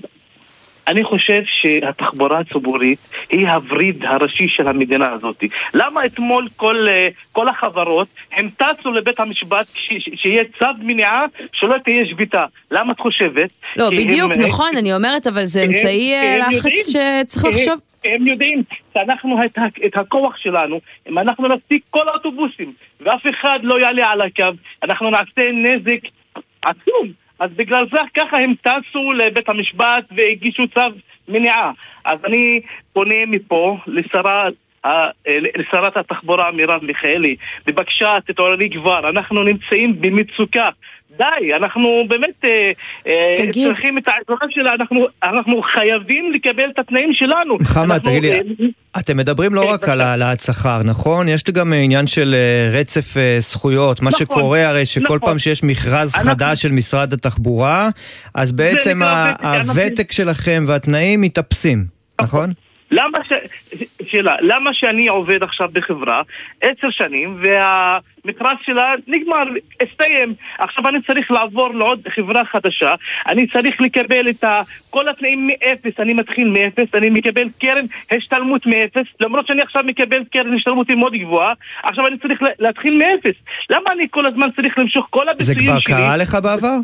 [0.88, 5.44] אני חושב שהתחבורה הציבורית היא הווריד הראשי של המדינה הזאת.
[5.74, 9.66] למה אתמול כל, אה, כל החברות הם טסו לבית המשפט
[10.16, 12.46] שיהיה צו מניעה שלא תהיה שביתה?
[12.72, 13.50] למה את חושבת?
[13.78, 17.80] לא, בדיוק, הם, נכון, אני אומרת, אבל זה אמצעי אה, לחץ יודעים, שצריך לחשוב.
[18.06, 18.64] הם יודעים
[18.94, 20.80] שאנחנו, את, את הכוח שלנו,
[21.10, 24.44] אם אנחנו נפסיק כל האוטובוסים ואף אחד לא יעלה על הקו,
[24.84, 26.00] אנחנו נעשה נזק
[26.62, 27.23] עצום.
[27.44, 30.82] אז בגלל זה ככה הם טסו לבית המשפט והגישו צו
[31.28, 31.72] מניעה.
[32.06, 32.62] אז אני
[32.94, 34.48] פונה מפה לשרה
[35.56, 37.36] לשרת התחבורה מרב מיכאלי,
[37.66, 40.70] בבקשה תתעוררי כבר, אנחנו נמצאים במצוקה.
[41.18, 42.72] די, אנחנו באמת אה,
[43.07, 47.57] אה, צריכים את העזרה שלה, אנחנו, אנחנו חייבים לקבל את התנאים שלנו.
[47.59, 48.39] מוחמד, תגיד לי, אה,
[48.99, 51.28] אתם מדברים לא כן, רק על העלאת שכר, נכון?
[51.28, 52.36] יש גם עניין של
[52.72, 55.20] רצף זכויות, מה נכון, שקורה הרי שכל נכון.
[55.20, 56.30] פעם שיש מכרז אנחנו...
[56.30, 57.89] חדש של משרד התחבורה,
[58.34, 59.01] אז בעצם
[59.41, 61.86] הוותק שלכם והתנאים מתאפסים,
[62.22, 62.51] נכון?
[62.94, 63.32] למה ש...
[64.08, 66.22] שאלה, למה שאני עובד עכשיו בחברה
[66.62, 69.44] עשר שנים והמכרז שלה נגמר,
[69.84, 70.34] הסתיים.
[70.60, 72.96] עכשיו אני צריך לעבור לעוד חברה חדשה,
[73.28, 74.62] אני צריך לקבל את ה...
[74.89, 80.24] כל התנאים מאפס, אני מתחיל מאפס, אני מקבל קרן השתלמות מאפס, למרות שאני עכשיו מקבל
[80.32, 83.36] קרן השתלמות מאוד גבוהה, עכשיו אני צריך להתחיל מאפס.
[83.70, 85.66] למה אני כל הזמן צריך למשוך כל הביצועים שלי?
[85.68, 86.78] זה כבר קרה לך בעבר?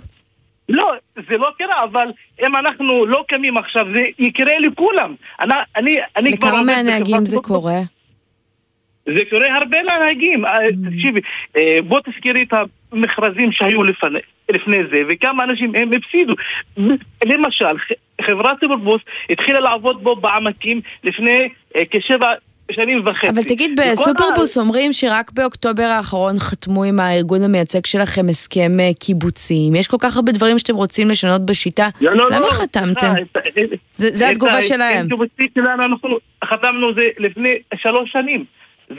[0.69, 2.07] לא, זה לא קרה, אבל
[2.41, 5.15] אם אנחנו לא קמים עכשיו, זה יקרה לכולם.
[5.41, 6.47] אני, אני, אני כבר...
[6.47, 7.79] לכמה מהנהגים זה קורה?
[9.05, 10.45] זה קורה הרבה לנהגים.
[10.45, 10.89] אה, mm.
[10.89, 11.21] תקשיבי,
[11.57, 12.53] אה, בוא תזכירי את
[12.91, 16.33] המכרזים שהיו לפני, לפני זה, וכמה אנשים הם הפסידו.
[17.25, 17.77] למשל,
[18.21, 22.33] חברת סופרבוס התחילה לעבוד בו בעמקים לפני אה, כשבע
[22.71, 23.29] שנים וחצי.
[23.29, 24.61] אבל תגיד, בסופרבוס ה...
[24.61, 29.75] אומרים שרק באוקטובר האחרון חתמו עם הארגון המייצג שלכם הסכם אה, קיבוצים.
[29.75, 31.87] יש כל כך הרבה דברים שאתם רוצים לשנות בשיטה.
[32.01, 33.13] לא, לא, למה לא, חתמתם?
[33.93, 35.05] זה, זה התגובה שלהם.
[35.05, 38.45] את הקיבוצי שלנו אנחנו חתמנו זה לפני שלוש שנים.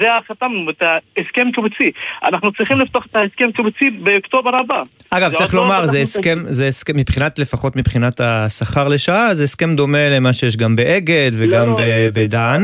[0.01, 1.91] זה חתמנו את ההסכם קיבוצי.
[2.25, 4.83] אנחנו צריכים לפתוח את ההסכם קיבוצי באוקטובר הבא.
[5.11, 9.77] אגב, צריך לא לומר, זה הסכם, זה הסכם, מבחינת, לפחות מבחינת השכר לשעה, זה הסכם
[9.77, 11.81] דומה למה שיש גם באגד וגם לא,
[12.15, 12.63] בדן.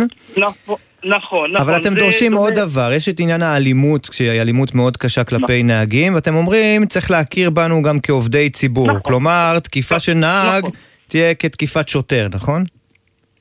[1.06, 1.16] נכון.
[1.16, 1.68] נכון, נכון.
[1.68, 5.66] אבל אתם דורשים עוד דבר, יש את עניין האלימות, שהיא אלימות מאוד קשה כלפי נכון.
[5.66, 8.88] נהגים, ואתם אומרים, צריך להכיר בנו גם כעובדי ציבור.
[8.88, 9.00] נכון.
[9.04, 10.76] כלומר, תקיפה של נהג נכון.
[11.08, 12.64] תהיה כתקיפת שוטר, נכון?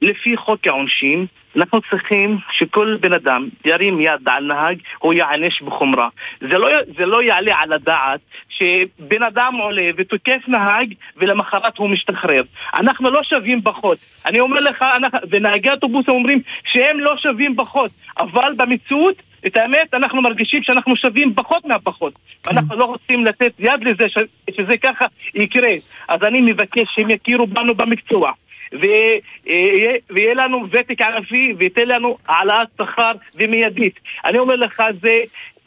[0.02, 1.26] לפי חוק העונשין,
[1.56, 6.10] אנחנו צריכים שכל בן אדם ירים יד על נהג, הוא יענש בחומרה.
[6.42, 8.20] זה לא, זה לא יעלה על הדעת
[8.50, 12.44] שבן אדם עולה ותוקף נהג ולמחרת הוא משתחרר.
[12.74, 13.98] אנחנו לא שווים פחות.
[14.26, 19.16] אני אומר לך, אנחנו, ונהגי אוטובוס אומרים שהם לא שווים פחות, אבל במציאות
[19.48, 22.14] את האמת, אנחנו מרגישים שאנחנו שווים פחות מהפחות.
[22.44, 22.52] כן.
[22.52, 24.18] אנחנו לא רוצים לתת יד לזה ש,
[24.52, 25.74] שזה ככה יקרה.
[26.08, 28.32] אז אני מבקש שהם יכירו בנו במקצוע.
[28.72, 34.00] ויהיה לנו ותק ענפי וייתן לנו העלאת שכר ומיידית.
[34.26, 35.20] אני אומר לך, זה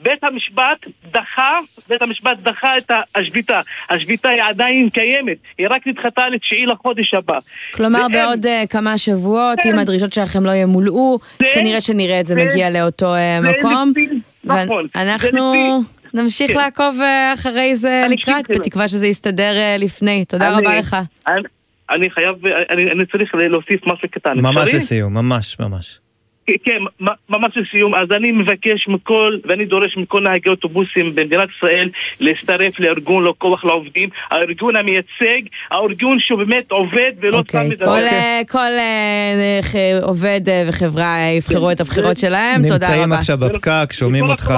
[0.03, 0.79] בית המשפט
[1.13, 3.61] דחה, בית המשפט דחה את השביתה.
[3.91, 7.39] השביתה היא עדיין קיימת, היא רק נדחתה לתשיעי לחודש הבא.
[7.75, 8.13] כלומר, ואין...
[8.13, 13.15] בעוד uh, כמה שבועות, אם הדרישות שלכם לא ימולאו, כנראה שנראה את זה מגיע לאותו
[13.15, 13.93] uh, מקום.
[14.45, 14.87] נכון.
[14.95, 15.53] ואנחנו...
[16.15, 16.57] נמשיך כן.
[16.57, 17.01] לעקוב
[17.35, 20.25] אחרי זה לקראת, בתקווה שזה יסתדר לפני.
[20.25, 20.97] תודה רבה לך.
[21.27, 21.43] אני
[22.11, 24.39] חייב, אני, אני צריך להוסיף משהו קטן.
[24.41, 25.99] ממש לסיום, ממש, ממש.
[26.65, 31.89] כן, ממש לסיום, אז אני מבקש מכל, ואני דורש מכל נהגי אוטובוסים במדינת ישראל
[32.21, 37.87] להצטרף לארגון לא כוח לעובדים, הארגון המייצג, הארגון שהוא באמת עובד ולא סתם מדבר.
[37.87, 42.97] כל, אה, כל uh, עובד uh, וחברה יבחרו את הבחירות שלהם, תודה רבה.
[42.97, 44.55] נמצאים עכשיו בפקק, שומעים אותך.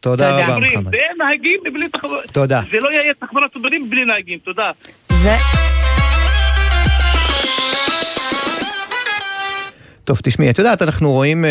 [0.00, 0.94] תודה רבה, מחמד.
[0.94, 2.22] ואין נהגים בלי תחבורה.
[2.32, 2.60] תודה.
[2.72, 4.70] זה לא יהיה תחבורה ציבורית בלי נהגים, תודה.
[10.04, 11.48] טוב, תשמעי, את יודעת, אנחנו רואים uh,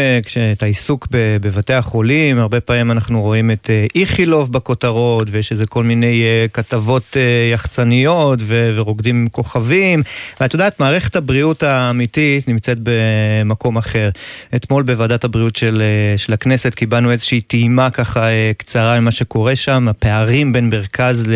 [0.51, 1.07] את העיסוק
[1.41, 6.51] בבתי החולים, הרבה פעמים אנחנו רואים את uh, איכילוב בכותרות, ויש איזה כל מיני uh,
[6.51, 7.17] כתבות
[7.51, 10.03] יחצניות ורוקדים עם כוכבים,
[10.41, 14.09] ואת יודעת, מערכת הבריאות האמיתית נמצאת במקום אחר.
[14.55, 15.83] אתמול בוועדת הבריאות של,
[16.17, 18.27] של הכנסת קיבלנו איזושהי טעימה ככה
[18.57, 21.27] קצרה ממה שקורה שם, הפערים בין מרכז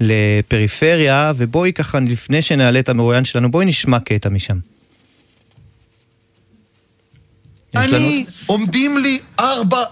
[0.00, 4.75] לפריפריה, ובואי ככה, לפני שנעלה את המרואיין שלנו, בואי נשמע קטע משם.
[7.84, 9.84] אני, עומדים לי ארבע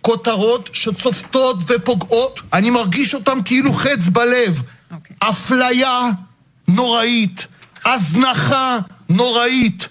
[0.00, 4.58] כותרות שצופתות ופוגעות, אני מרגיש אותם כאילו חץ בלב.
[4.58, 4.94] Okay.
[4.94, 5.16] אוקיי.
[5.18, 6.10] אפליה
[6.68, 7.46] נוראית,
[7.84, 8.78] הזנחה
[9.08, 9.88] נוראית,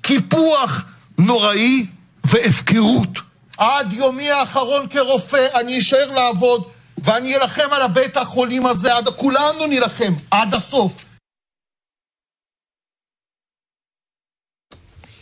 [0.00, 0.84] קיפוח
[1.18, 1.86] נוראי
[2.24, 3.18] והפקרות.
[3.58, 6.64] עד יומי האחרון כרופא אני אשאר לעבוד
[6.98, 11.04] ואני אלחם על הבית החולים הזה, עד, כולנו נילחם עד הסוף.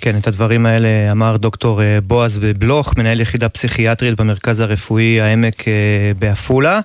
[0.00, 5.68] כן, את הדברים האלה אמר דוקטור אה, בועז בלוך, מנהל יחידה פסיכיאטרית במרכז הרפואי העמק
[5.68, 6.80] אה, בעפולה.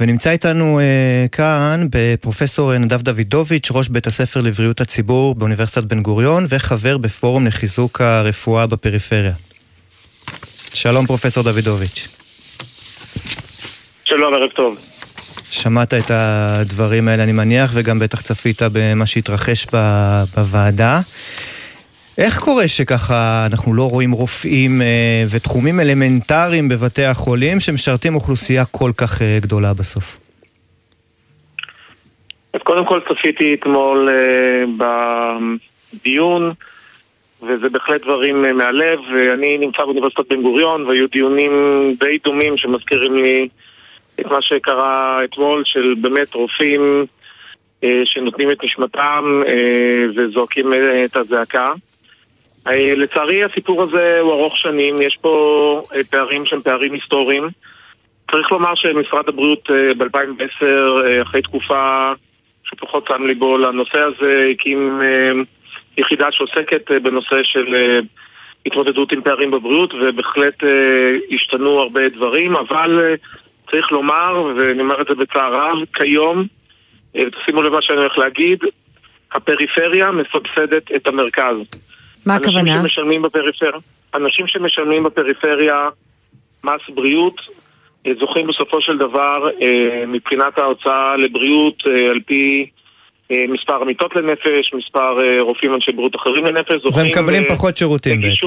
[0.00, 6.46] ונמצא איתנו uh, כאן בפרופסור נדב דוידוביץ', ראש בית הספר לבריאות הציבור באוניברסיטת בן גוריון
[6.48, 9.32] וחבר בפורום לחיזוק הרפואה בפריפריה.
[10.74, 12.08] שלום פרופסור דוידוביץ'.
[14.04, 14.76] שלום, ערב טוב.
[15.50, 19.66] שמעת את הדברים האלה אני מניח, וגם בטח צפית במה שהתרחש
[20.36, 21.00] בוועדה.
[22.18, 28.90] איך קורה שככה אנחנו לא רואים רופאים אה, ותחומים אלמנטריים בבתי החולים שמשרתים אוכלוסייה כל
[28.96, 30.18] כך אה, גדולה בסוף?
[32.52, 34.86] אז קודם כל צפיתי אתמול אה,
[35.94, 36.52] בדיון,
[37.42, 41.52] וזה בהחלט דברים אה, מהלב, ואני נמצא באוניברסיטת בן גוריון, והיו דיונים
[42.00, 43.48] די דומים שמזכירים לי
[44.20, 47.06] את מה שקרה אתמול, של באמת רופאים
[47.84, 51.72] אה, שנותנים את נשמתם אה, וזועקים אה, את הזעקה.
[52.66, 57.48] אה, לצערי הסיפור הזה הוא ארוך שנים, יש פה אה, פערים שהם פערים היסטוריים.
[58.30, 62.12] צריך לומר שמשרד הבריאות אה, ב-2010, אחרי תקופה
[62.64, 65.00] שפחות שם ליבו לנושא הזה, הקים
[65.98, 68.00] יחידה שעוסקת בנושא של
[68.66, 70.62] התמודדות עם פערים בבריאות, ובהחלט
[71.30, 73.14] השתנו הרבה דברים, אבל
[73.70, 76.44] צריך לומר, ואני אומר את זה בצער רב, כיום,
[77.44, 78.58] שימו לב מה שאני הולך להגיד,
[79.32, 81.56] הפריפריה מסבסדת את המרכז.
[82.26, 82.60] מה הכוונה?
[82.60, 83.72] אנשים שמשלמים בפריפריה,
[84.14, 85.88] אנשים שמשלמים בפריפריה
[86.64, 87.40] מס בריאות
[88.06, 92.70] אה, זוכים בסופו של דבר אה, מבחינת ההוצאה לבריאות אה, על פי
[93.48, 97.06] מספר המיטות לנפש, מספר רופאים אנשי בריאות אחרים לנפש, זוכים...
[97.06, 98.46] ומקבלים פחות שירותים בעצם.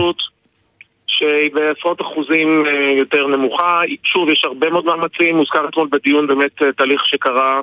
[1.07, 2.65] שהיא בעשרות אחוזים
[2.97, 3.81] יותר נמוכה.
[4.03, 7.61] שוב, יש הרבה מאוד מאמצים, מוזכר אתמול בדיון באמת תהליך שקרה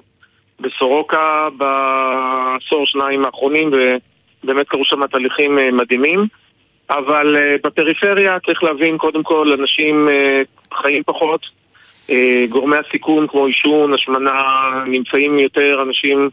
[0.61, 3.71] בסורוקה בעשור שניים האחרונים,
[4.45, 6.27] באמת קרו שם תהליכים אה, מדהימים,
[6.91, 10.43] אבל אה, בפריפריה צריך להבין קודם כל אנשים אה,
[10.75, 11.65] חיים פחות,
[12.49, 14.33] גורמי הסיכון כמו עישון, השמנה,
[14.87, 16.31] נמצאים יותר אנשים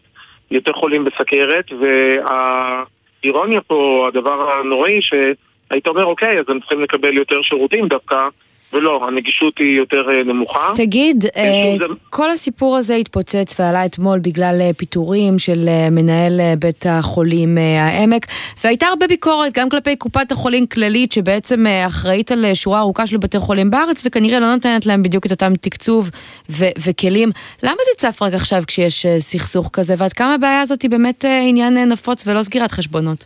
[0.51, 7.41] יותר חולים בסכרת, והאירוניה פה, הדבר הנוראי, שהיית אומר אוקיי, אז הם צריכים לקבל יותר
[7.41, 8.28] שירותים דווקא
[8.74, 10.74] ולא, הנגישות היא יותר אה, נמוכה.
[10.76, 11.76] תגיד, אה,
[12.09, 18.26] כל הסיפור הזה התפוצץ ועלה אתמול בגלל אה, פיטורים של מנהל בית החולים העמק,
[18.63, 23.39] והייתה הרבה ביקורת גם כלפי קופת החולים כללית, שבעצם אחראית על שורה ארוכה של בתי
[23.39, 26.09] חולים בארץ, וכנראה לא נותנת להם בדיוק את אותם תקצוב
[26.49, 27.30] ו- וכלים.
[27.63, 31.78] למה זה צף רק עכשיו כשיש סכסוך כזה, ועד כמה הבעיה הזאת היא באמת עניין
[31.78, 33.26] נפוץ ולא סגירת חשבונות?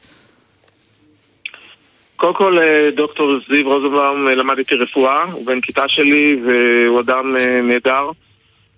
[2.16, 7.00] קודם כל, אה, דוקטור זיו רוזנבאום אה, למד איתי רפואה, הוא בן כיתה שלי והוא
[7.00, 8.10] אדם אה, נהדר.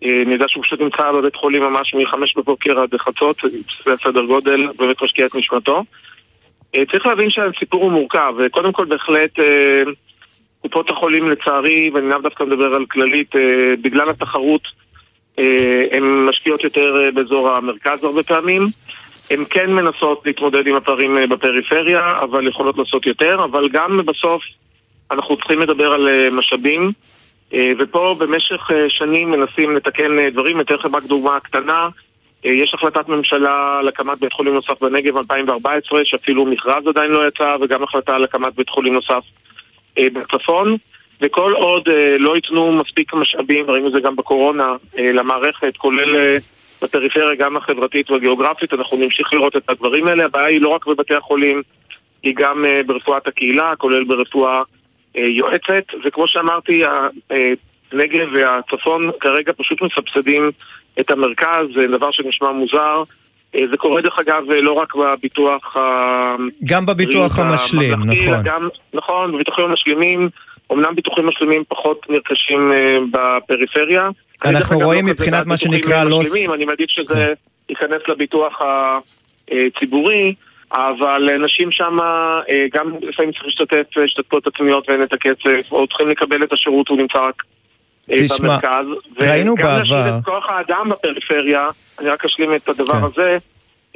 [0.03, 3.41] אני יודע שהוא פשוט נמצא בבית חולים ממש מחמש בבוקר עד חצות,
[3.85, 5.83] זה סדר גודל, באמת משקיע את נשמתו.
[6.91, 9.39] צריך להבין שהסיפור הוא מורכב, וקודם כל בהחלט
[10.61, 13.31] קופות החולים לצערי, ואני לאו דווקא מדבר על כללית,
[13.81, 14.61] בגלל התחרות
[15.91, 18.67] הן משקיעות יותר באזור המרכז הרבה פעמים.
[19.29, 24.43] הן כן מנסות להתמודד עם הפערים אה, בפריפריה, אבל יכולות לעשות יותר, אבל גם בסוף
[25.11, 26.91] אנחנו צריכים לדבר על אה, משאבים,
[27.53, 30.61] אה, ופה במשך שנים מנסים לתקן דברים.
[30.61, 31.89] אתן לכם רק דוגמה קטנה.
[32.43, 37.55] יש החלטת ממשלה על הקמת בית חולים נוסף בנגב 2014, שאפילו מכרז עדיין לא יצא,
[37.61, 39.23] וגם החלטה על הקמת בית חולים נוסף
[39.99, 40.77] בצפון.
[41.21, 46.37] וכל עוד לא ייתנו מספיק משאבים, ראינו את זה גם בקורונה, למערכת, כולל
[46.81, 50.25] בפריפריה, גם החברתית והגיאוגרפית, אנחנו נמשיך לראות את הדברים האלה.
[50.25, 51.61] הבעיה היא לא רק בבתי החולים,
[52.23, 54.61] היא גם אה, ברפואת הקהילה, כולל ברפואה
[55.17, 56.83] אה, יועצת, וכמו שאמרתי,
[57.91, 60.51] הנגב והצפון כרגע פשוט מסבסדים
[60.99, 63.03] את המרכז, זה דבר שנשמע מוזר.
[63.55, 65.77] אה, זה קורה דרך אגב לא רק בביטוח.
[66.65, 68.43] גם בביטוח המשלים, נכון.
[68.43, 70.29] גם, נכון, בביטוחים המשלימים,
[70.71, 74.09] אמנם ביטוחים משלימים פחות נרכשים אה, בפריפריה.
[74.45, 76.19] אנחנו רואים לא מבחינת מה שנקרא לא...
[76.21, 77.33] משלימים, אני מעדיף שזה
[77.69, 78.61] ייכנס לביטוח
[79.51, 80.35] הציבורי,
[80.71, 81.97] אבל אנשים שם
[82.73, 86.97] גם לפעמים צריך להשתתף השתתפות עצמיות ואין את הכסף, או צריכים לקבל את השירות, הוא
[86.97, 87.43] נמצא רק
[88.11, 88.85] אה, תשמע, במרכז.
[89.19, 93.03] ראינו וגם להשאיר בעבר- את כוח האדם בפריפריה, אני רק אשלים את הדבר כן.
[93.03, 93.37] הזה.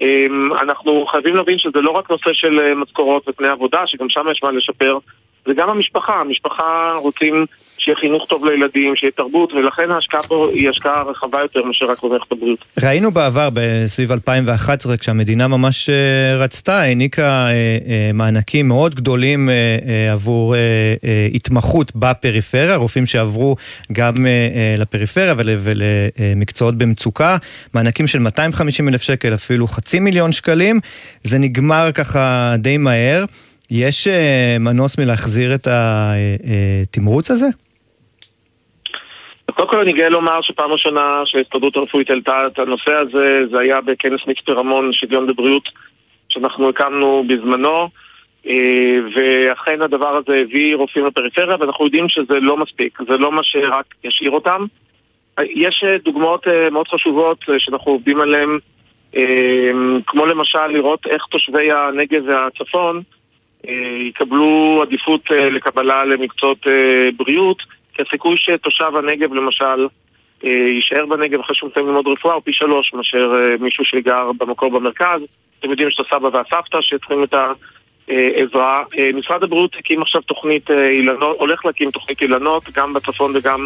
[0.02, 4.26] אמ, אנחנו חייבים להבין שזה לא רק נושא של אה, משכורות ותנאי עבודה, שגם שם
[4.32, 4.98] יש מה לשפר,
[5.46, 6.14] זה גם המשפחה.
[6.14, 7.46] המשפחה רוצים
[7.78, 12.04] שיהיה חינוך טוב לילדים, שיהיה תרבות, ולכן ההשקעה פה היא השקעה רחבה יותר מאשר רק
[12.04, 12.60] במערכת הבריאות.
[12.84, 19.50] ראינו בעבר, בסביב 2011, כשהמדינה ממש אה, רצתה, העניקה אה, אה, מענקים מאוד גדולים
[20.12, 20.56] עבור
[21.34, 23.56] התמחות בפריפריה, רופאים שעברו
[23.92, 24.14] גם
[24.78, 27.38] לפריפריה ול- ולמקצועות במצוקה,
[27.74, 30.80] מענקים של 250 אלף שקל, אפילו חצי מיליון שקלים.
[31.24, 33.26] זה נגמר ככה די מהר.
[33.72, 37.48] יש אה, מנוס מלהחזיר את התמרוץ הזה?
[39.52, 43.82] קודם כל אני גאה לומר שפעם ראשונה שההסתדרות הרפואית העלתה את הנושא הזה, זה היה
[43.82, 45.70] בכנס מצפה רמון שוויון בבריאות
[46.30, 47.90] שאנחנו הקמנו בזמנו,
[48.48, 53.44] אה, ואכן הדבר הזה הביא רופאים לפריפריה, ואנחנו יודעים שזה לא מספיק, זה לא מה
[53.44, 54.66] שרק ישאיר אותם.
[55.40, 58.60] אה, יש אה, דוגמאות אה, מאוד חשובות אה, שאנחנו עובדים עליהן,
[59.16, 59.72] אה,
[60.08, 63.21] כמו למשל לראות איך תושבי הנגב והצפון אה,
[64.08, 69.88] יקבלו עדיפות אה, לקבלה למקצועות אה, בריאות, כי הסיכוי שתושב הנגב למשל
[70.46, 74.32] אה, יישאר בנגב אחרי שהוא מסיים ללמוד רפואה הוא פי שלוש מאשר אה, מישהו שגר
[74.38, 75.22] במקור במרכז.
[75.60, 77.36] אתם יודעים שיש את הסבא והסבתא שצריכים את
[78.08, 78.84] העזרה.
[78.98, 83.66] אה, משרד הבריאות הקים עכשיו תוכנית אה, אילנות, הולך להקים תוכנית אילנות גם בצפון וגם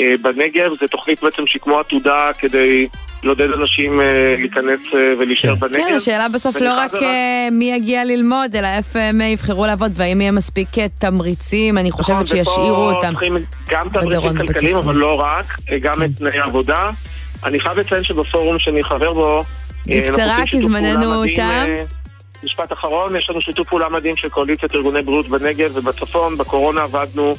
[0.00, 0.72] אה, בנגב.
[0.80, 2.88] זו תוכנית בעצם שהיא כמו עתודה כדי
[3.24, 5.76] לעודד אנשים אה, להיכנס אה, ולהישאר בנגב.
[5.76, 10.20] כן, השאלה בסוף לא רק אה, מי יגיע ללמוד, אלא איפה הם יבחרו לעבוד, והאם
[10.20, 10.68] יהיה מספיק
[10.98, 13.14] תמריצים, אני חושבת נכון, שישאירו ופה אותם.
[13.68, 14.76] גם תמריצים כלכליים.
[14.76, 15.46] אבל לא רק,
[15.80, 16.90] גם את תנאי העבודה.
[17.44, 19.42] אני חייב לציין שבפורום שאני חבר בו...
[19.86, 21.42] בקצרה, כי זמננו פעולה מדהים, תם.
[21.42, 21.84] אה,
[22.44, 26.38] משפט אחרון, יש לנו שיתוף פעולה מדהים של קואליציית ארגוני בריאות בנגב ובצפון.
[26.38, 27.36] בקורונה עבדנו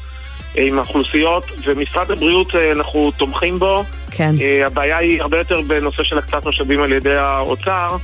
[0.56, 3.84] עם האוכלוסיות, ומשרד הבריאות, אה, אנחנו תומכים בו.
[4.12, 4.36] כן.
[4.42, 7.98] אה, הבעיה היא הרבה יותר בנושא של הקצת משאבים על ידי האוצר.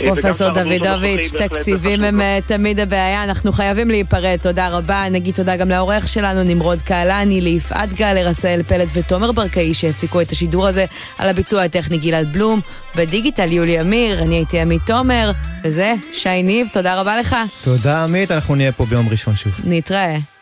[0.00, 5.04] אה, פרופסור דוידוביץ', תקציבים הם תמיד הבעיה, אנחנו חייבים להיפרד, תודה רבה.
[5.10, 10.30] נגיד תודה גם לעורך שלנו, נמרוד קהלני, ליפעת גל, רסאל פלט ותומר ברקאי שהפיקו את
[10.30, 10.84] השידור הזה,
[11.18, 12.60] על הביצוע הטכני גלעד בלום,
[12.96, 15.30] בדיגיטל יולי אמיר, אני הייתי עמית תומר,
[15.64, 19.52] וזה שי ניב, תודה רבה לך, תודה עמית, אנחנו נהיה פה ביום ראשון שוב.
[19.64, 20.33] נתראה.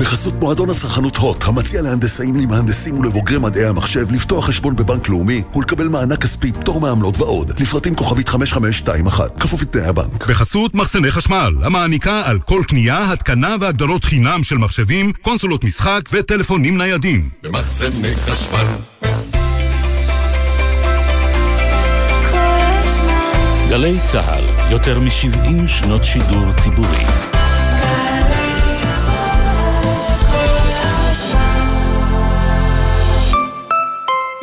[0.00, 5.88] בחסות מועדון הצרכנות הוט, המציע להנדסאים, למהנדסים ולבוגרי מדעי המחשב לפתוח חשבון בבנק לאומי ולקבל
[5.88, 7.60] מענק כספי, פטור מעמלות ועוד.
[7.60, 10.26] לפרטים כוכבית 5521, כפוף לתנאי הבנק.
[10.26, 16.78] בחסות מחסני חשמל, המעניקה על כל קנייה, התקנה והגדרות חינם של מחשבים, קונסולות משחק וטלפונים
[16.78, 17.28] ניידים.
[17.42, 18.66] במחסני חשמל.
[23.70, 27.33] גלי צה"ל, יותר מ-70 שנות שידור ציבורי.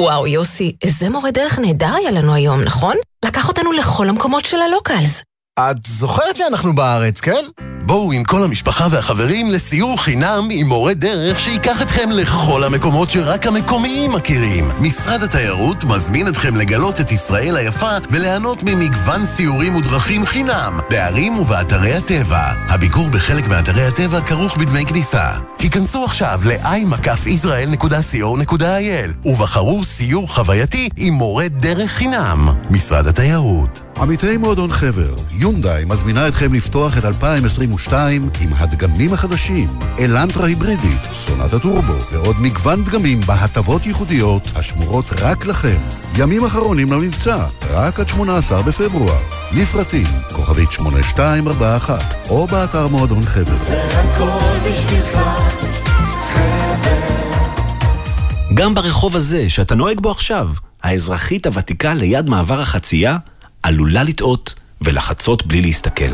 [0.02, 2.96] וואו, יוסי, איזה מורה דרך נהדר היה לנו היום, נכון?
[3.26, 5.22] לקח אותנו לכל המקומות של הלוקלס.
[5.60, 7.46] את זוכרת שאנחנו בארץ, כן?
[7.86, 13.48] בואו עם כל המשפחה והחברים לסיור חינם עם מורה דרך שייקח אתכם לכל המקומות שרק
[13.48, 14.72] המקומיים מכירים.
[14.80, 21.94] משרד התיירות מזמין אתכם לגלות את ישראל היפה וליהנות ממגוון סיורים ודרכים חינם בערים ובאתרי
[21.94, 22.52] הטבע.
[22.70, 25.30] הביקור בחלק מאתרי הטבע כרוך בדמי כניסה.
[25.60, 32.50] היכנסו עכשיו ל-i-israel.co.il ובחרו סיור חווייתי עם מורה דרך חינם.
[32.70, 33.82] משרד התיירות.
[33.98, 39.68] עמיתי מועדון חבר, יונדאי מזמינה אתכם לפתוח את 2023 2022 עם הדגמים החדשים,
[40.00, 45.78] אלנטרה היברידית, סונטה טורבו ועוד מגוון דגמים בהטבות ייחודיות השמורות רק לכם.
[46.18, 49.20] ימים אחרונים למבצע, רק עד 18 בפברואר.
[49.58, 53.58] לפרטים, כוכבית 8241, או באתר מועדון חבר.
[53.58, 55.18] זה הכל בשבילך,
[58.54, 60.50] גם ברחוב הזה, שאתה נוהג בו עכשיו,
[60.84, 63.18] האזרחית הוותיקה ליד מעבר החצייה
[63.64, 66.14] עלולה לטעות ולחצות בלי להסתכל.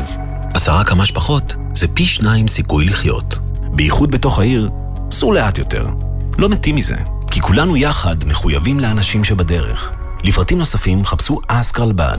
[0.54, 3.38] עשרה כמה שפחות זה פי שניים סיכוי לחיות.
[3.72, 4.70] בייחוד בתוך העיר,
[5.10, 5.86] סעו לאט יותר.
[6.38, 6.96] לא מתים מזה,
[7.30, 9.92] כי כולנו יחד מחויבים לאנשים שבדרך.
[10.24, 12.18] לפרטים נוספים חפשו אסקרלבד.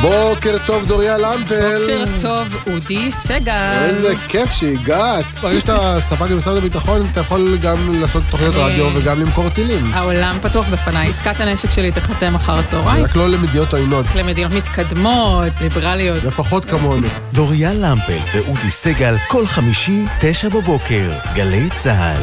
[0.00, 1.78] בוקר טוב דוריה למפל.
[1.80, 3.72] בוקר טוב אודי סגל.
[3.84, 5.24] איזה כיף שהגעת.
[5.42, 9.90] ברגע שאתה ספק במשרד הביטחון, אתה יכול גם לעשות תוכניות אני- רדיו וגם למכור טילים.
[9.94, 13.04] העולם פתוח בפניי, עסקת הנשק שלי תחתם אחר הצהריים.
[13.04, 14.06] רק לא למדינות עוינות.
[14.14, 16.24] למדינות מתקדמות, ליברליות.
[16.24, 17.08] לפחות כמונו.
[17.32, 22.22] דוריה למפל ואודי סגל כל חמישי, תשע בבוקר, גלי צה"ל.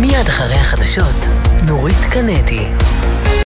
[0.00, 1.16] מיד אחרי החדשות,
[1.66, 2.66] נורית קנדי.